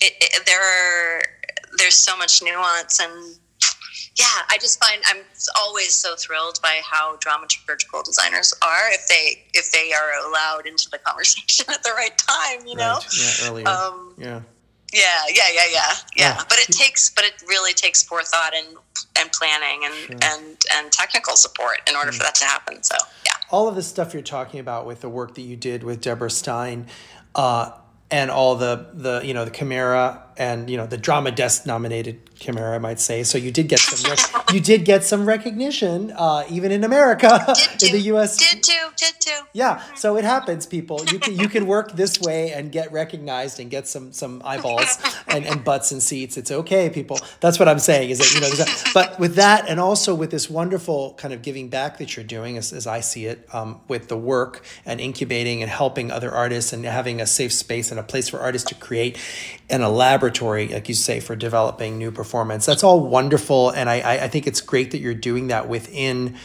[0.00, 1.22] it, it, there are
[1.76, 3.36] there's so much nuance and
[4.18, 5.22] yeah, I just find I'm
[5.56, 10.90] always so thrilled by how dramaturgical designers are if they if they are allowed into
[10.90, 12.94] the conversation at the right time, you know.
[12.94, 13.38] Right.
[13.40, 13.68] Yeah, earlier.
[13.68, 14.40] Um, yeah.
[14.90, 16.42] Yeah, yeah, yeah, yeah, yeah.
[16.48, 18.78] But it takes, but it really takes forethought and
[19.20, 20.16] and planning and sure.
[20.22, 22.14] and and technical support in order mm.
[22.14, 22.82] for that to happen.
[22.82, 22.96] So
[23.26, 23.32] yeah.
[23.50, 26.30] All of the stuff you're talking about with the work that you did with Deborah
[26.30, 26.86] Stein,
[27.34, 27.72] uh,
[28.10, 32.20] and all the the you know the Chimera and you know the drama desk nominated
[32.38, 33.24] Chimera, I might say.
[33.24, 37.26] So you did get some rec- you did get some recognition, uh, even in America,
[37.82, 38.36] in the U.S.
[38.36, 39.40] Did too, did too.
[39.52, 41.04] Yeah, so it happens, people.
[41.10, 44.98] You can you can work this way and get recognized and get some some eyeballs
[45.28, 46.36] and, and butts and seats.
[46.36, 47.18] It's okay, people.
[47.40, 48.10] That's what I'm saying.
[48.10, 51.42] Is that you know, a, but with that and also with this wonderful kind of
[51.42, 55.00] giving back that you're doing, as, as I see it, um, with the work and
[55.00, 58.68] incubating and helping other artists and having a safe space and a place for artists
[58.68, 59.18] to create
[59.70, 62.66] and a laboratory, like you say, for developing new performance.
[62.66, 66.36] That's all wonderful, and I, I think it's great that you're doing that within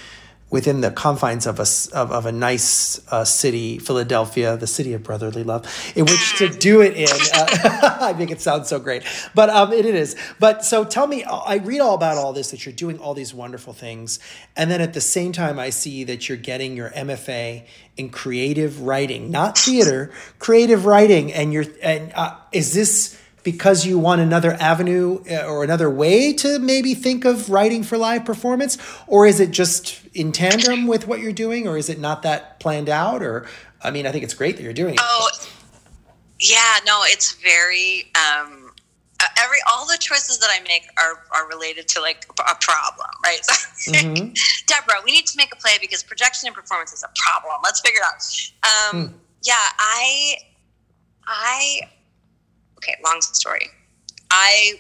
[0.54, 1.66] within the confines of a,
[1.98, 6.48] of, of a nice uh, city, Philadelphia, the city of brotherly love, in which to
[6.48, 7.08] do it in.
[7.34, 9.02] Uh, I make it sound so great,
[9.34, 10.16] but um, it, it is.
[10.40, 13.34] But so tell me, I read all about all this, that you're doing all these
[13.34, 14.20] wonderful things.
[14.56, 17.66] And then at the same time, I see that you're getting your MFA
[17.98, 21.34] in creative writing, not theater, creative writing.
[21.34, 26.34] And you're, and uh, is this, because you want another avenue uh, or another way
[26.34, 28.78] to maybe think of writing for live performance?
[29.08, 32.60] Or is it just in tandem with what you're doing or is it not that
[32.60, 33.22] planned out?
[33.22, 33.46] Or
[33.82, 35.00] i mean i think it's great that you're doing it.
[35.04, 35.30] Oh
[36.40, 38.72] yeah no it's very um
[39.40, 43.42] every all the choices that i make are are related to like a problem right?
[43.84, 44.32] So, mm-hmm.
[44.66, 47.60] deborah we need to make a play because projection and performance is a problem.
[47.66, 48.94] Let's figure it out.
[48.94, 49.14] Um, hmm.
[49.44, 50.36] yeah i
[51.28, 51.82] i
[52.84, 53.68] okay, long story.
[54.30, 54.74] I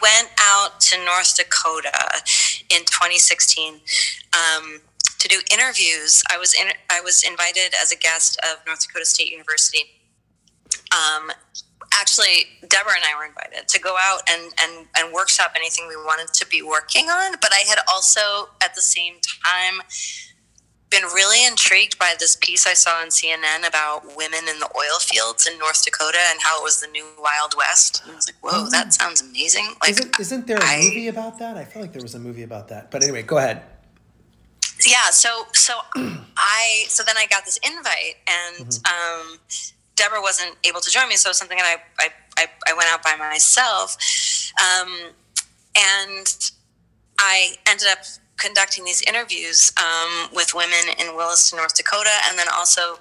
[0.00, 2.22] went out to North Dakota
[2.70, 3.74] in 2016
[4.32, 4.80] um,
[5.18, 6.22] to do interviews.
[6.30, 9.80] I was in, I was invited as a guest of North Dakota State University.
[10.92, 11.32] Um,
[11.92, 15.96] actually, Deborah and I were invited to go out and, and, and workshop anything we
[15.96, 17.32] wanted to be working on.
[17.40, 19.14] But I had also, at the same
[19.44, 19.82] time,
[20.90, 24.98] been really intrigued by this piece I saw on CNN about women in the oil
[25.00, 28.02] fields in North Dakota and how it was the new Wild West.
[28.02, 28.70] And I was like, whoa, oh.
[28.70, 29.74] that sounds amazing.
[29.80, 31.56] Like, isn't, isn't there a I, movie about that?
[31.56, 32.90] I feel like there was a movie about that.
[32.90, 33.62] But anyway, go ahead.
[34.86, 35.10] Yeah.
[35.10, 35.74] So, so
[36.36, 39.32] I, so then I got this invite and, mm-hmm.
[39.32, 39.38] um,
[39.96, 41.16] Deborah wasn't able to join me.
[41.16, 42.08] So it was something that I, I,
[42.38, 43.96] I, I went out by myself.
[44.62, 45.10] Um,
[45.76, 46.50] and
[47.18, 47.98] I ended up
[48.38, 52.98] conducting these interviews um, with women in Williston, North Dakota, and then also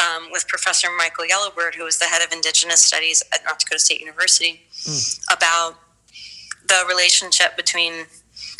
[0.00, 3.78] um, with Professor Michael Yellowbird, who was the head of Indigenous Studies at North Dakota
[3.78, 5.32] State University, mm.
[5.32, 5.78] about
[6.68, 8.06] the relationship between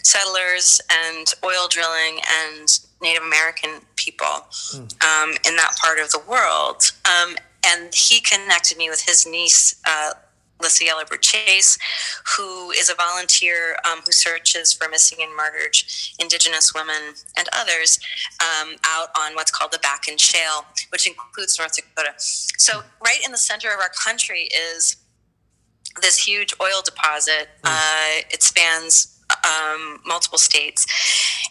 [0.02, 5.04] settlers and oil drilling and Native American people mm.
[5.04, 6.92] um, in that part of the world.
[7.04, 10.12] Um, and he connected me with his niece, uh,
[10.62, 11.78] Lissa Yellowbird Chase,
[12.36, 15.76] who is a volunteer um, who searches for missing and murdered
[16.18, 17.98] Indigenous women and others
[18.40, 22.14] um, out on what's called the Bakken Shale, which includes North Dakota.
[22.18, 24.96] So, right in the center of our country is
[26.00, 27.48] this huge oil deposit.
[27.62, 27.64] Mm.
[27.64, 30.86] Uh, it spans um, multiple states,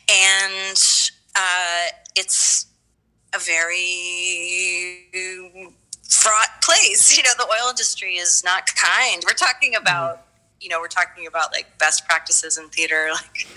[0.09, 0.77] and
[1.35, 2.65] uh, it's
[3.33, 5.07] a very
[6.11, 7.17] fraught place.
[7.21, 9.23] You know, the oil industry is not kind.
[9.25, 10.25] We're talking about,
[10.59, 13.47] you know, we're talking about like best practices in theater, like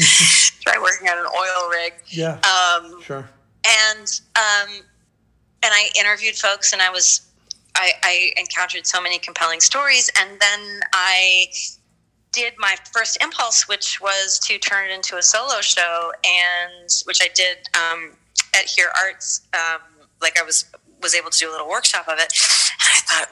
[0.60, 1.94] try working on an oil rig.
[2.08, 2.40] Yeah.
[2.42, 3.28] Um, sure.
[3.66, 4.82] And um,
[5.62, 7.26] and I interviewed folks, and I was
[7.74, 11.46] I, I encountered so many compelling stories, and then I
[12.32, 17.20] did my first impulse, which was to turn it into a solo show, and which
[17.22, 18.12] I did um,
[18.54, 19.42] at Here Arts.
[19.54, 19.80] Um,
[20.20, 20.66] like I was
[21.04, 22.32] was able to do a little workshop of it.
[22.80, 23.28] And I thought,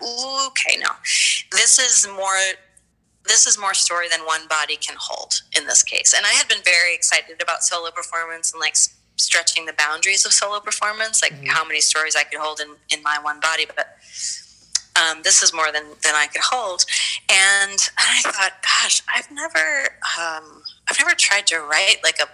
[0.48, 0.90] okay, no,
[1.50, 2.38] this is more
[3.24, 6.12] this is more story than one body can hold in this case.
[6.12, 8.74] And I had been very excited about solo performance and like
[9.16, 11.46] stretching the boundaries of solo performance, like mm-hmm.
[11.46, 13.66] how many stories I could hold in, in my one body.
[13.66, 13.96] But
[15.00, 16.84] um, this is more than than I could hold.
[17.30, 22.28] And I thought, gosh, I've never um, I've never tried to write like a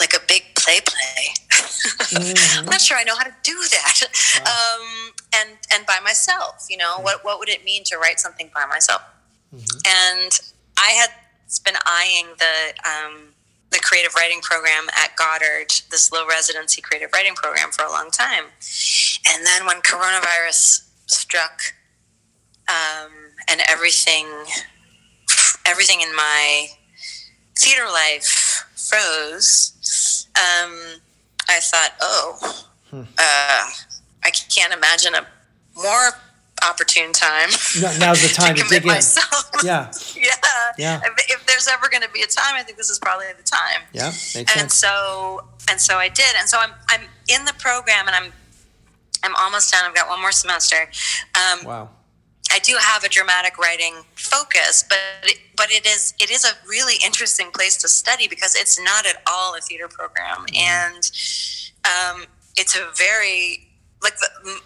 [0.00, 1.34] like a big play play.
[1.50, 2.58] Mm-hmm.
[2.60, 4.00] I'm not sure I know how to do that.
[4.44, 4.78] Wow.
[4.80, 7.04] Um, and and by myself, you know, mm-hmm.
[7.04, 9.02] what what would it mean to write something by myself?
[9.54, 9.78] Mm-hmm.
[9.86, 10.40] And
[10.78, 11.10] I had
[11.64, 13.34] been eyeing the um,
[13.70, 18.10] the creative writing program at Goddard, this low residency creative writing program, for a long
[18.10, 18.44] time.
[19.28, 21.60] And then when coronavirus struck,
[22.68, 23.10] um,
[23.48, 24.26] and everything
[25.66, 26.68] everything in my
[27.58, 28.47] theater life
[28.78, 31.00] froze, um,
[31.48, 33.02] I thought, oh, hmm.
[33.18, 33.70] uh,
[34.24, 35.26] I can't imagine a
[35.74, 36.10] more
[36.64, 37.50] opportune time.
[37.98, 39.50] now's the time to, to dig myself.
[39.60, 39.66] in.
[39.66, 39.92] Yeah.
[40.16, 40.32] yeah.
[40.76, 41.00] Yeah.
[41.04, 43.42] If, if there's ever going to be a time, I think this is probably the
[43.42, 43.82] time.
[43.92, 44.06] Yeah.
[44.06, 44.74] Makes and sense.
[44.74, 48.32] so and so I did, and so I'm I'm in the program, and I'm
[49.22, 49.84] I'm almost done.
[49.84, 50.88] I've got one more semester.
[51.34, 51.88] Um, wow.
[52.50, 56.52] I do have a dramatic writing focus, but it, but it is it is a
[56.66, 60.56] really interesting place to study because it's not at all a theater program, mm-hmm.
[60.56, 61.10] and
[61.84, 62.26] um,
[62.56, 63.68] it's a very
[64.02, 64.60] like the,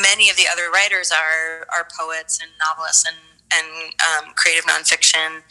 [0.00, 3.16] many of the other writers are are poets and novelists and
[3.52, 5.42] and um, creative nonfiction,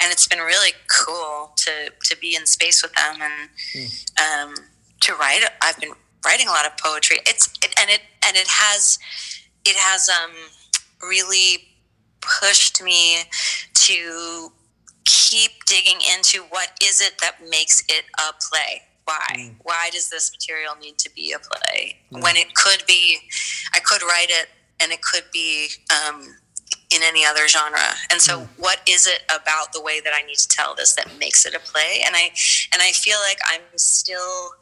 [0.00, 4.20] and it's been really cool to to be in space with them and mm.
[4.20, 4.54] um,
[5.00, 5.42] to write.
[5.62, 5.92] I've been
[6.24, 7.18] writing a lot of poetry.
[7.26, 8.98] It's it, and it and it has
[9.64, 10.32] it has um
[11.02, 11.68] really
[12.20, 13.18] pushed me
[13.74, 14.52] to
[15.04, 19.54] keep digging into what is it that makes it a play why mm.
[19.62, 22.22] why does this material need to be a play mm.
[22.22, 23.18] when it could be
[23.74, 24.48] i could write it
[24.82, 26.36] and it could be um,
[26.94, 28.48] in any other genre and so mm.
[28.58, 31.54] what is it about the way that i need to tell this that makes it
[31.54, 32.30] a play and i
[32.72, 34.52] and i feel like i'm still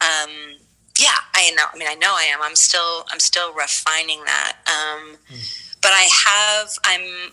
[0.00, 0.56] um,
[1.02, 2.40] yeah i know i mean i know i am.
[2.42, 7.32] I'm still i'm still refining that um, mm but I have I'm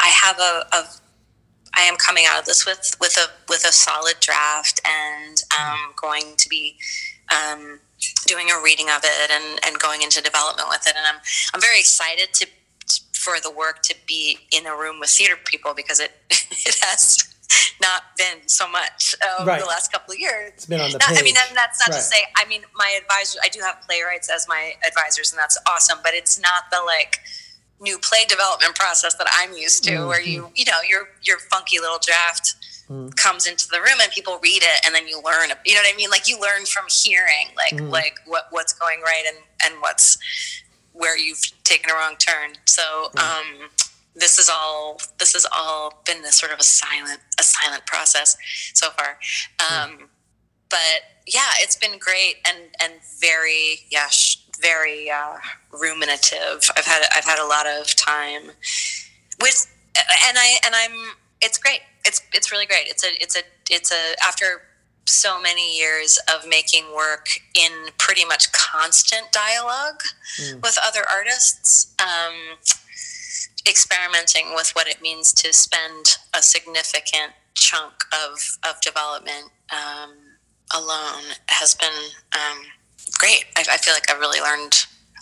[0.00, 0.84] I have a, a
[1.74, 5.92] I am coming out of this with with a with a solid draft and um,
[6.00, 6.76] going to be
[7.30, 7.80] um,
[8.26, 10.94] doing a reading of it and, and going into development with it.
[10.96, 11.20] And I'm
[11.52, 12.46] I'm very excited to
[13.12, 17.27] for the work to be in a room with theater people because it it has
[17.80, 19.60] not been so much over right.
[19.60, 20.52] the last couple of years.
[20.54, 21.18] It's been on the not, page.
[21.18, 21.98] I mean, and that's not right.
[21.98, 22.16] to say.
[22.36, 23.40] I mean, my advisors.
[23.42, 25.98] I do have playwrights as my advisors, and that's awesome.
[26.02, 27.20] But it's not the like
[27.80, 30.08] new play development process that I'm used to, mm-hmm.
[30.08, 32.56] where you you know your your funky little draft
[32.90, 33.14] mm.
[33.16, 35.50] comes into the room and people read it, and then you learn.
[35.64, 36.10] You know what I mean?
[36.10, 37.90] Like you learn from hearing, like mm.
[37.90, 40.18] like what what's going right and and what's
[40.92, 42.52] where you've taken a wrong turn.
[42.66, 43.10] So.
[43.16, 43.70] Um,
[44.18, 48.36] this is all this has all been this sort of a silent a silent process
[48.74, 49.18] so far
[49.70, 50.08] um,
[50.68, 54.08] but yeah it's been great and and very yeah
[54.60, 55.38] very uh,
[55.72, 56.70] ruminative.
[56.76, 58.50] I've had I've had a lot of time
[59.40, 59.66] with,
[60.26, 61.14] and I and I'm.
[61.40, 61.80] It's great.
[62.04, 62.86] It's it's really great.
[62.88, 64.62] It's a it's a it's a after
[65.04, 70.02] so many years of making work in pretty much constant dialogue
[70.40, 70.62] mm.
[70.62, 71.94] with other artists.
[71.98, 72.58] Um,
[73.68, 80.14] experimenting with what it means to spend a significant chunk of of development um,
[80.74, 81.88] alone has been
[82.34, 82.58] um,
[83.18, 83.44] great.
[83.56, 84.74] I, I feel like I've really learned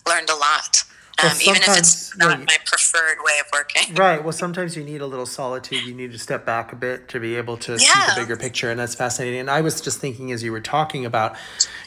[0.09, 0.85] learned a lot.
[1.23, 3.95] Well, um, even if it's not my preferred way of working.
[3.97, 4.23] Right.
[4.23, 5.85] Well, sometimes you need a little solitude.
[5.85, 7.79] You need to step back a bit to be able to yeah.
[7.79, 9.41] see the bigger picture, and that's fascinating.
[9.41, 11.37] And I was just thinking as you were talking about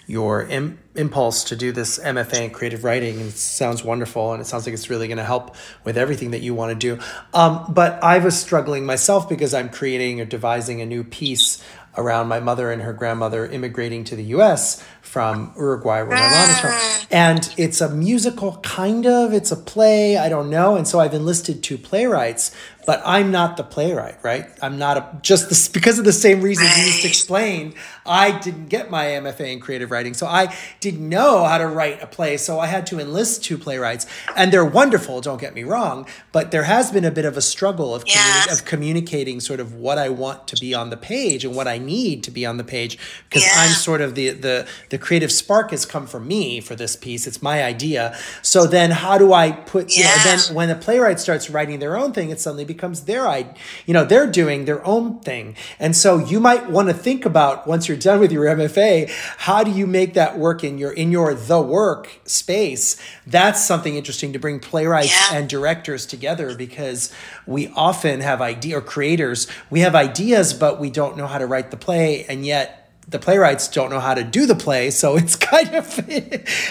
[0.07, 4.41] your Im- impulse to do this MFA in creative writing, and it sounds wonderful, and
[4.41, 7.01] it sounds like it's really going to help with everything that you want to do.
[7.33, 11.63] Um, but I was struggling myself because I'm creating or devising a new piece
[11.97, 16.49] around my mother and her grandmother immigrating to the U.S from Uruguay, where my mom
[16.51, 16.71] is from.
[16.71, 17.07] Ah.
[17.09, 19.33] And it's a musical, kind of.
[19.33, 20.17] It's a play.
[20.17, 20.75] I don't know.
[20.75, 22.55] And so I've enlisted two playwrights
[22.89, 24.47] but I'm not the playwright, right?
[24.63, 27.75] I'm not a just this because of the same reasons you just explained.
[28.05, 32.01] I didn't get my MFA in creative writing, so I didn't know how to write
[32.01, 32.37] a play.
[32.37, 35.21] So I had to enlist two playwrights, and they're wonderful.
[35.21, 38.51] Don't get me wrong, but there has been a bit of a struggle of communi-
[38.51, 41.77] of communicating sort of what I want to be on the page and what I
[41.77, 42.97] need to be on the page
[43.29, 43.53] because yeah.
[43.57, 47.27] I'm sort of the the the creative spark has come from me for this piece.
[47.27, 48.17] It's my idea.
[48.41, 49.95] So then, how do I put?
[49.95, 49.97] Yeah.
[49.97, 53.27] You know, then when the playwright starts writing their own thing, it suddenly becomes their
[53.27, 53.53] I,
[53.85, 55.55] you know, they're doing their own thing.
[55.79, 59.63] And so you might want to think about once you're done with your MFA, how
[59.63, 62.97] do you make that work in your in your the work space?
[63.27, 65.37] That's something interesting to bring playwrights yeah.
[65.37, 67.13] and directors together because
[67.45, 71.45] we often have idea or creators, we have ideas but we don't know how to
[71.45, 72.79] write the play and yet
[73.09, 76.03] the playwrights don't know how to do the play, so it's kind of uh,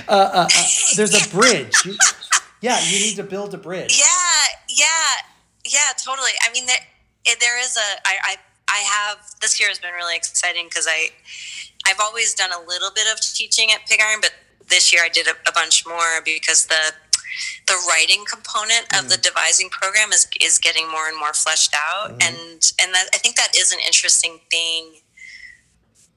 [0.08, 0.48] uh, uh,
[0.96, 1.74] there's a bridge.
[2.60, 3.98] Yeah, you need to build a bridge.
[3.98, 4.86] Yeah, yeah,
[5.64, 6.32] yeah, totally.
[6.42, 8.08] I mean, there, there is a.
[8.08, 8.36] I, I,
[8.68, 11.10] I have this year has been really exciting because I,
[11.86, 14.32] I've always done a little bit of teaching at Pig Iron, but
[14.68, 16.92] this year I did a, a bunch more because the
[17.66, 19.22] the writing component of the mm.
[19.22, 22.22] devising program is is getting more and more fleshed out, mm.
[22.22, 25.00] and and that, I think that is an interesting thing.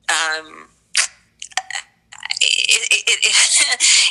[0.10, 0.68] Um,
[2.42, 3.36] it, it, it,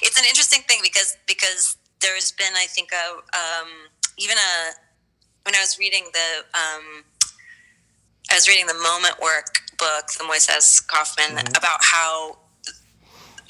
[0.03, 3.69] it's an interesting thing because because there's been I think a um,
[4.19, 4.73] even a
[5.45, 7.05] when I was reading the um,
[8.31, 11.57] I was reading the Moment Work book, the Moises Kaufman, mm-hmm.
[11.57, 12.37] about how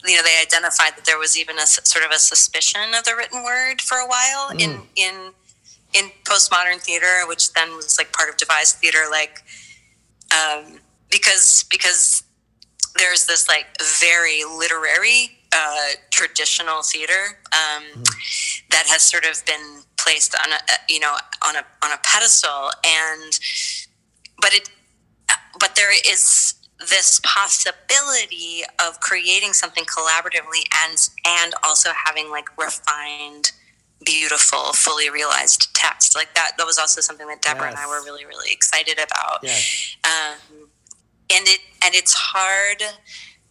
[0.06, 3.14] you know they identified that there was even a sort of a suspicion of the
[3.14, 4.60] written word for a while mm.
[4.60, 5.32] in in
[5.92, 9.42] in postmodern theater, which then was like part of devised theater, like
[10.34, 12.22] um, because because
[12.96, 13.66] there's this like
[14.00, 18.08] very literary uh, traditional theater um, mm.
[18.70, 20.58] that has sort of been placed on a
[20.88, 21.16] you know
[21.46, 23.38] on a on a pedestal and
[24.40, 24.68] but it
[25.58, 26.54] but there is
[26.88, 33.52] this possibility of creating something collaboratively and and also having like refined
[34.04, 37.74] beautiful fully realized text like that that was also something that deborah yes.
[37.74, 39.96] and i were really really excited about yes.
[40.04, 40.68] um,
[41.34, 42.82] and it and it's hard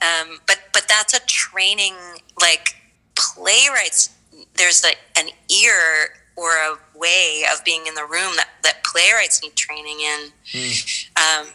[0.01, 1.93] um, but but that's a training
[2.41, 2.75] like
[3.15, 4.09] playwrights
[4.55, 9.41] there's like an ear or a way of being in the room that, that playwrights
[9.43, 11.09] need training in mm.
[11.17, 11.47] um,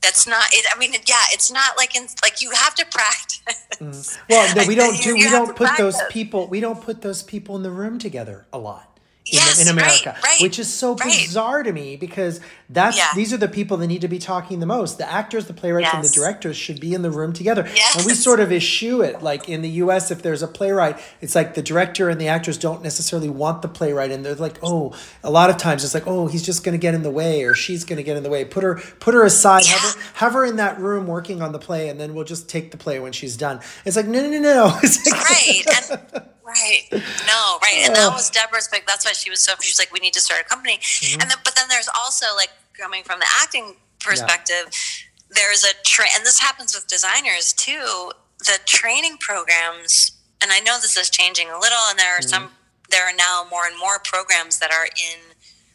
[0.00, 3.66] that's not it i mean yeah it's not like in like you have to practice
[3.74, 4.18] mm.
[4.28, 5.98] well no, we don't do we don't put practice.
[5.98, 8.91] those people we don't put those people in the room together a lot
[9.26, 11.06] yes, in America, right, right, which is so right.
[11.06, 13.08] bizarre to me because that's yeah.
[13.14, 14.98] these are the people that need to be talking the most.
[14.98, 15.94] The actors, the playwrights, yes.
[15.94, 17.68] and the directors should be in the room together.
[17.74, 17.96] Yes.
[17.96, 19.22] And we sort of eschew it.
[19.22, 22.58] Like in the U.S., if there's a playwright, it's like the director and the actors
[22.58, 26.06] don't necessarily want the playwright, and they're like, oh, a lot of times it's like,
[26.06, 28.22] oh, he's just going to get in the way, or she's going to get in
[28.22, 28.44] the way.
[28.44, 29.64] Put her, put her aside.
[29.64, 29.72] Yeah.
[29.72, 32.48] Have her, have her in that room working on the play, and then we'll just
[32.48, 33.60] take the play when she's done.
[33.84, 34.66] It's like, no, no, no, no.
[35.12, 35.62] right.
[35.90, 36.86] And- Right.
[37.26, 37.82] No, right.
[37.84, 40.20] And that was Deborah's big that's why she was so she's like, we need to
[40.20, 40.78] start a company.
[40.78, 41.20] Mm-hmm.
[41.20, 45.30] And then but then there's also like coming from the acting perspective, yeah.
[45.30, 48.12] there's a tra- and this happens with designers too.
[48.38, 52.28] The training programs and I know this is changing a little and there are mm-hmm.
[52.28, 52.50] some
[52.90, 55.32] there are now more and more programs that are in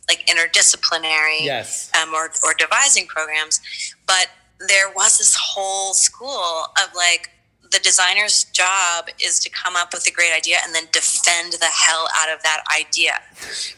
[0.07, 1.91] like interdisciplinary yes.
[2.01, 3.59] um, or, or devising programs.
[4.05, 4.27] But
[4.59, 7.29] there was this whole school of like,
[7.71, 11.65] the designer's job is to come up with a great idea and then defend the
[11.65, 13.13] hell out of that idea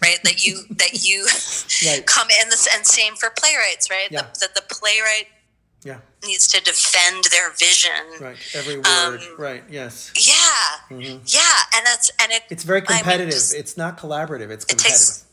[0.01, 1.25] right that you that you
[1.87, 2.05] right.
[2.05, 4.21] come in this and same for playwrights right yeah.
[4.21, 5.27] the, that the playwright
[5.83, 11.19] yeah needs to defend their vision right every word um, right yes yeah mm-hmm.
[11.25, 11.43] yeah
[11.75, 14.91] and that's and it it's very competitive I mean, just, it's not collaborative it's competitive
[14.91, 15.25] it takes,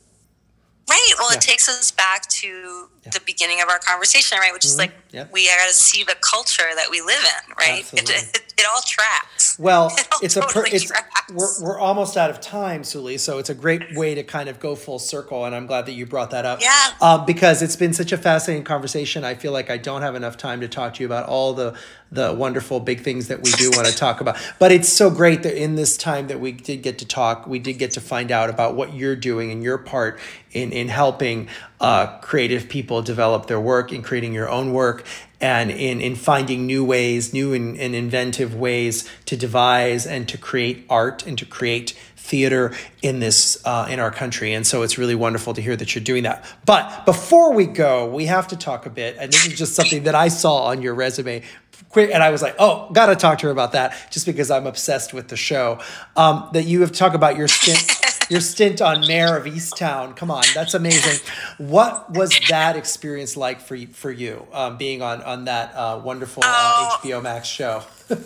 [0.88, 1.14] Right.
[1.18, 1.38] Well, yeah.
[1.38, 3.10] it takes us back to yeah.
[3.10, 4.52] the beginning of our conversation, right?
[4.52, 4.80] Which mm-hmm.
[4.80, 7.92] is like we got to see the culture that we live in, right?
[7.92, 9.58] It, it, it, all tracks.
[9.58, 10.92] Well, it it's totally a per, it's,
[11.32, 13.18] we're, we're almost out of time, Suli.
[13.18, 15.92] So it's a great way to kind of go full circle, and I'm glad that
[15.92, 16.60] you brought that up.
[16.60, 16.90] Yeah.
[17.00, 19.24] Um, because it's been such a fascinating conversation.
[19.24, 21.76] I feel like I don't have enough time to talk to you about all the
[22.12, 24.36] the wonderful big things that we do want to talk about.
[24.60, 27.58] But it's so great that in this time that we did get to talk, we
[27.58, 30.20] did get to find out about what you're doing and your part
[30.52, 31.48] in in helping
[31.80, 35.04] uh, creative people develop their work, and creating your own work,
[35.40, 40.38] and in in finding new ways, new and, and inventive ways to devise and to
[40.38, 44.52] create art and to create theater in this uh, in our country.
[44.52, 46.44] And so it's really wonderful to hear that you're doing that.
[46.64, 50.04] But before we go we have to talk a bit and this is just something
[50.04, 51.42] that i saw on your resume
[51.90, 54.66] quick and i was like oh gotta talk to her about that just because i'm
[54.66, 55.80] obsessed with the show.
[56.16, 57.78] Um, that you have talked about your stint
[58.28, 60.16] your stint on Mare of Easttown.
[60.16, 61.20] Come on that's amazing.
[61.58, 66.00] What was that experience like for you for you um, being on on that uh,
[66.02, 67.82] wonderful uh, hbo max show?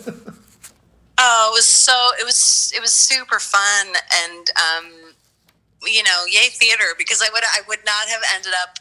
[1.23, 3.87] Oh it was so it was it was super fun
[4.23, 5.13] and um,
[5.85, 8.79] you know yay theater because i would i would not have ended up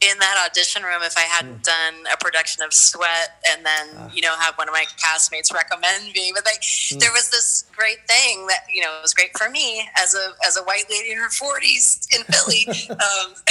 [0.00, 1.62] in that audition room if I hadn't mm.
[1.62, 4.10] done a production of Sweat and then, uh.
[4.14, 6.32] you know, have one of my castmates recommend me.
[6.34, 6.98] But like, mm.
[6.98, 10.56] there was this great thing that, you know, was great for me as a, as
[10.56, 12.66] a white lady in her 40s in Philly.
[12.90, 13.34] um,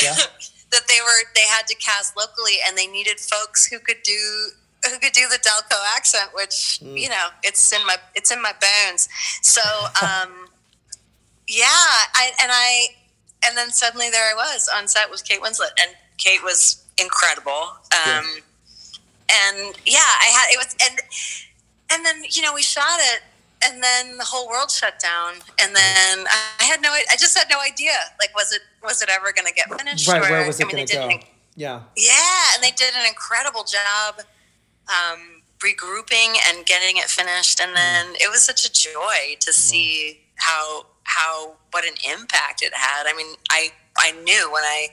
[0.72, 4.50] that they were, they had to cast locally and they needed folks who could do
[4.88, 6.98] who could do the Delco accent, which mm.
[6.98, 9.10] you know it's in my it's in my bones.
[9.42, 9.62] So
[10.02, 10.48] um,
[11.48, 12.88] yeah, I and I
[13.46, 17.74] and then suddenly there I was on set with Kate Winslet, and Kate was incredible.
[17.92, 18.26] Um,
[19.30, 21.00] And yeah, I had it was and
[21.92, 23.22] and then you know we shot it
[23.62, 26.26] and then the whole world shut down, and then
[26.60, 27.92] I had no, I just had no idea.
[28.20, 30.08] Like, was it was it ever going to get finished?
[30.08, 31.10] Right, or, where was it I mean, going to go?
[31.56, 34.22] yeah, yeah, and they did an incredible job.
[34.88, 38.16] Um, regrouping and getting it finished and then mm.
[38.22, 39.54] it was such a joy to mm.
[39.54, 44.88] see how how what an impact it had i mean i i knew when i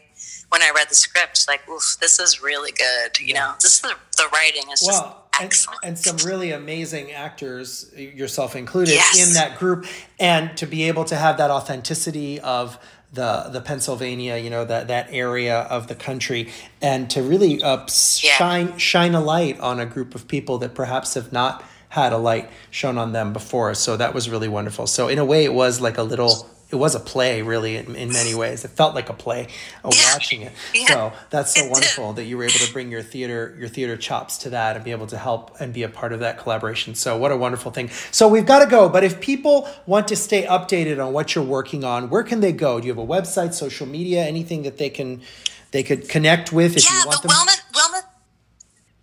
[0.56, 3.94] when i read the script like oof this is really good you know this the,
[4.16, 9.28] the writing is well, just excellent and, and, some really amazing actors yourself included yes.
[9.28, 9.84] in that group
[10.18, 12.78] and to be able to have that authenticity of
[13.12, 16.50] the the Pennsylvania, you know, that that area of the country,
[16.82, 18.32] and to really uh, yeah.
[18.36, 22.18] shine shine a light on a group of people that perhaps have not had a
[22.18, 23.74] light shown on them before.
[23.74, 24.86] So that was really wonderful.
[24.86, 27.94] So in a way, it was like a little it was a play really in,
[27.94, 28.64] in many ways.
[28.64, 29.48] It felt like a play
[29.84, 30.12] uh, yeah.
[30.12, 30.52] watching it.
[30.74, 30.86] Yeah.
[30.86, 34.38] so that's so wonderful that you were able to bring your theater your theater chops
[34.38, 36.94] to that and be able to help and be a part of that collaboration.
[36.94, 37.90] So what a wonderful thing.
[38.10, 41.44] So we've got to go but if people want to stay updated on what you're
[41.44, 42.80] working on where can they go?
[42.80, 45.22] Do you have a website social media anything that they can
[45.70, 48.02] they could connect with if yeah, you want the them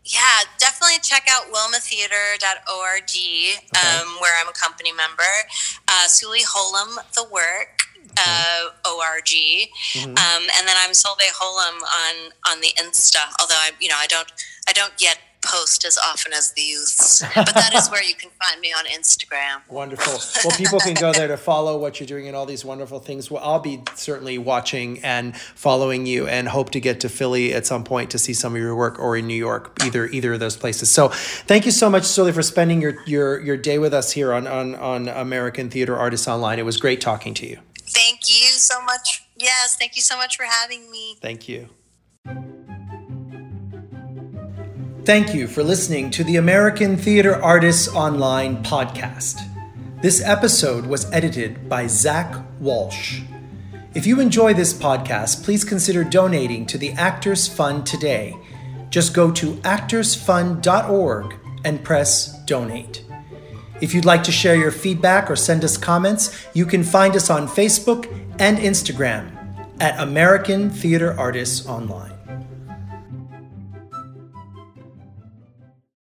[0.05, 4.01] yeah, definitely check out wilmatheater.org, okay.
[4.01, 5.23] um, where I'm a company member.
[5.87, 7.83] Uh, Suli Holum, The Work,
[8.17, 10.09] uh, org, mm-hmm.
[10.09, 13.23] um, and then I'm Solveig Holum on on the Insta.
[13.39, 14.31] Although I, you know, I don't
[14.67, 17.23] I don't yet post as often as the youths.
[17.35, 19.67] But that is where you can find me on Instagram.
[19.69, 20.19] Wonderful.
[20.43, 23.29] Well, people can go there to follow what you're doing and all these wonderful things.
[23.29, 27.65] Well, I'll be certainly watching and following you and hope to get to Philly at
[27.65, 30.39] some point to see some of your work or in New York, either either of
[30.39, 30.89] those places.
[30.89, 34.33] So thank you so much, Suli, for spending your, your, your day with us here
[34.33, 36.59] on, on, on American Theater Artists Online.
[36.59, 37.59] It was great talking to you.
[37.75, 39.23] Thank you so much.
[39.35, 41.17] Yes, thank you so much for having me.
[41.21, 41.69] Thank you.
[45.05, 49.41] Thank you for listening to the American Theater Artists Online podcast.
[50.01, 53.19] This episode was edited by Zach Walsh.
[53.93, 58.33] If you enjoy this podcast, please consider donating to the Actors Fund today.
[58.89, 61.35] Just go to actorsfund.org
[61.65, 63.03] and press donate.
[63.81, 67.29] If you'd like to share your feedback or send us comments, you can find us
[67.29, 68.07] on Facebook
[68.39, 69.35] and Instagram
[69.81, 72.12] at American Theater Artists Online.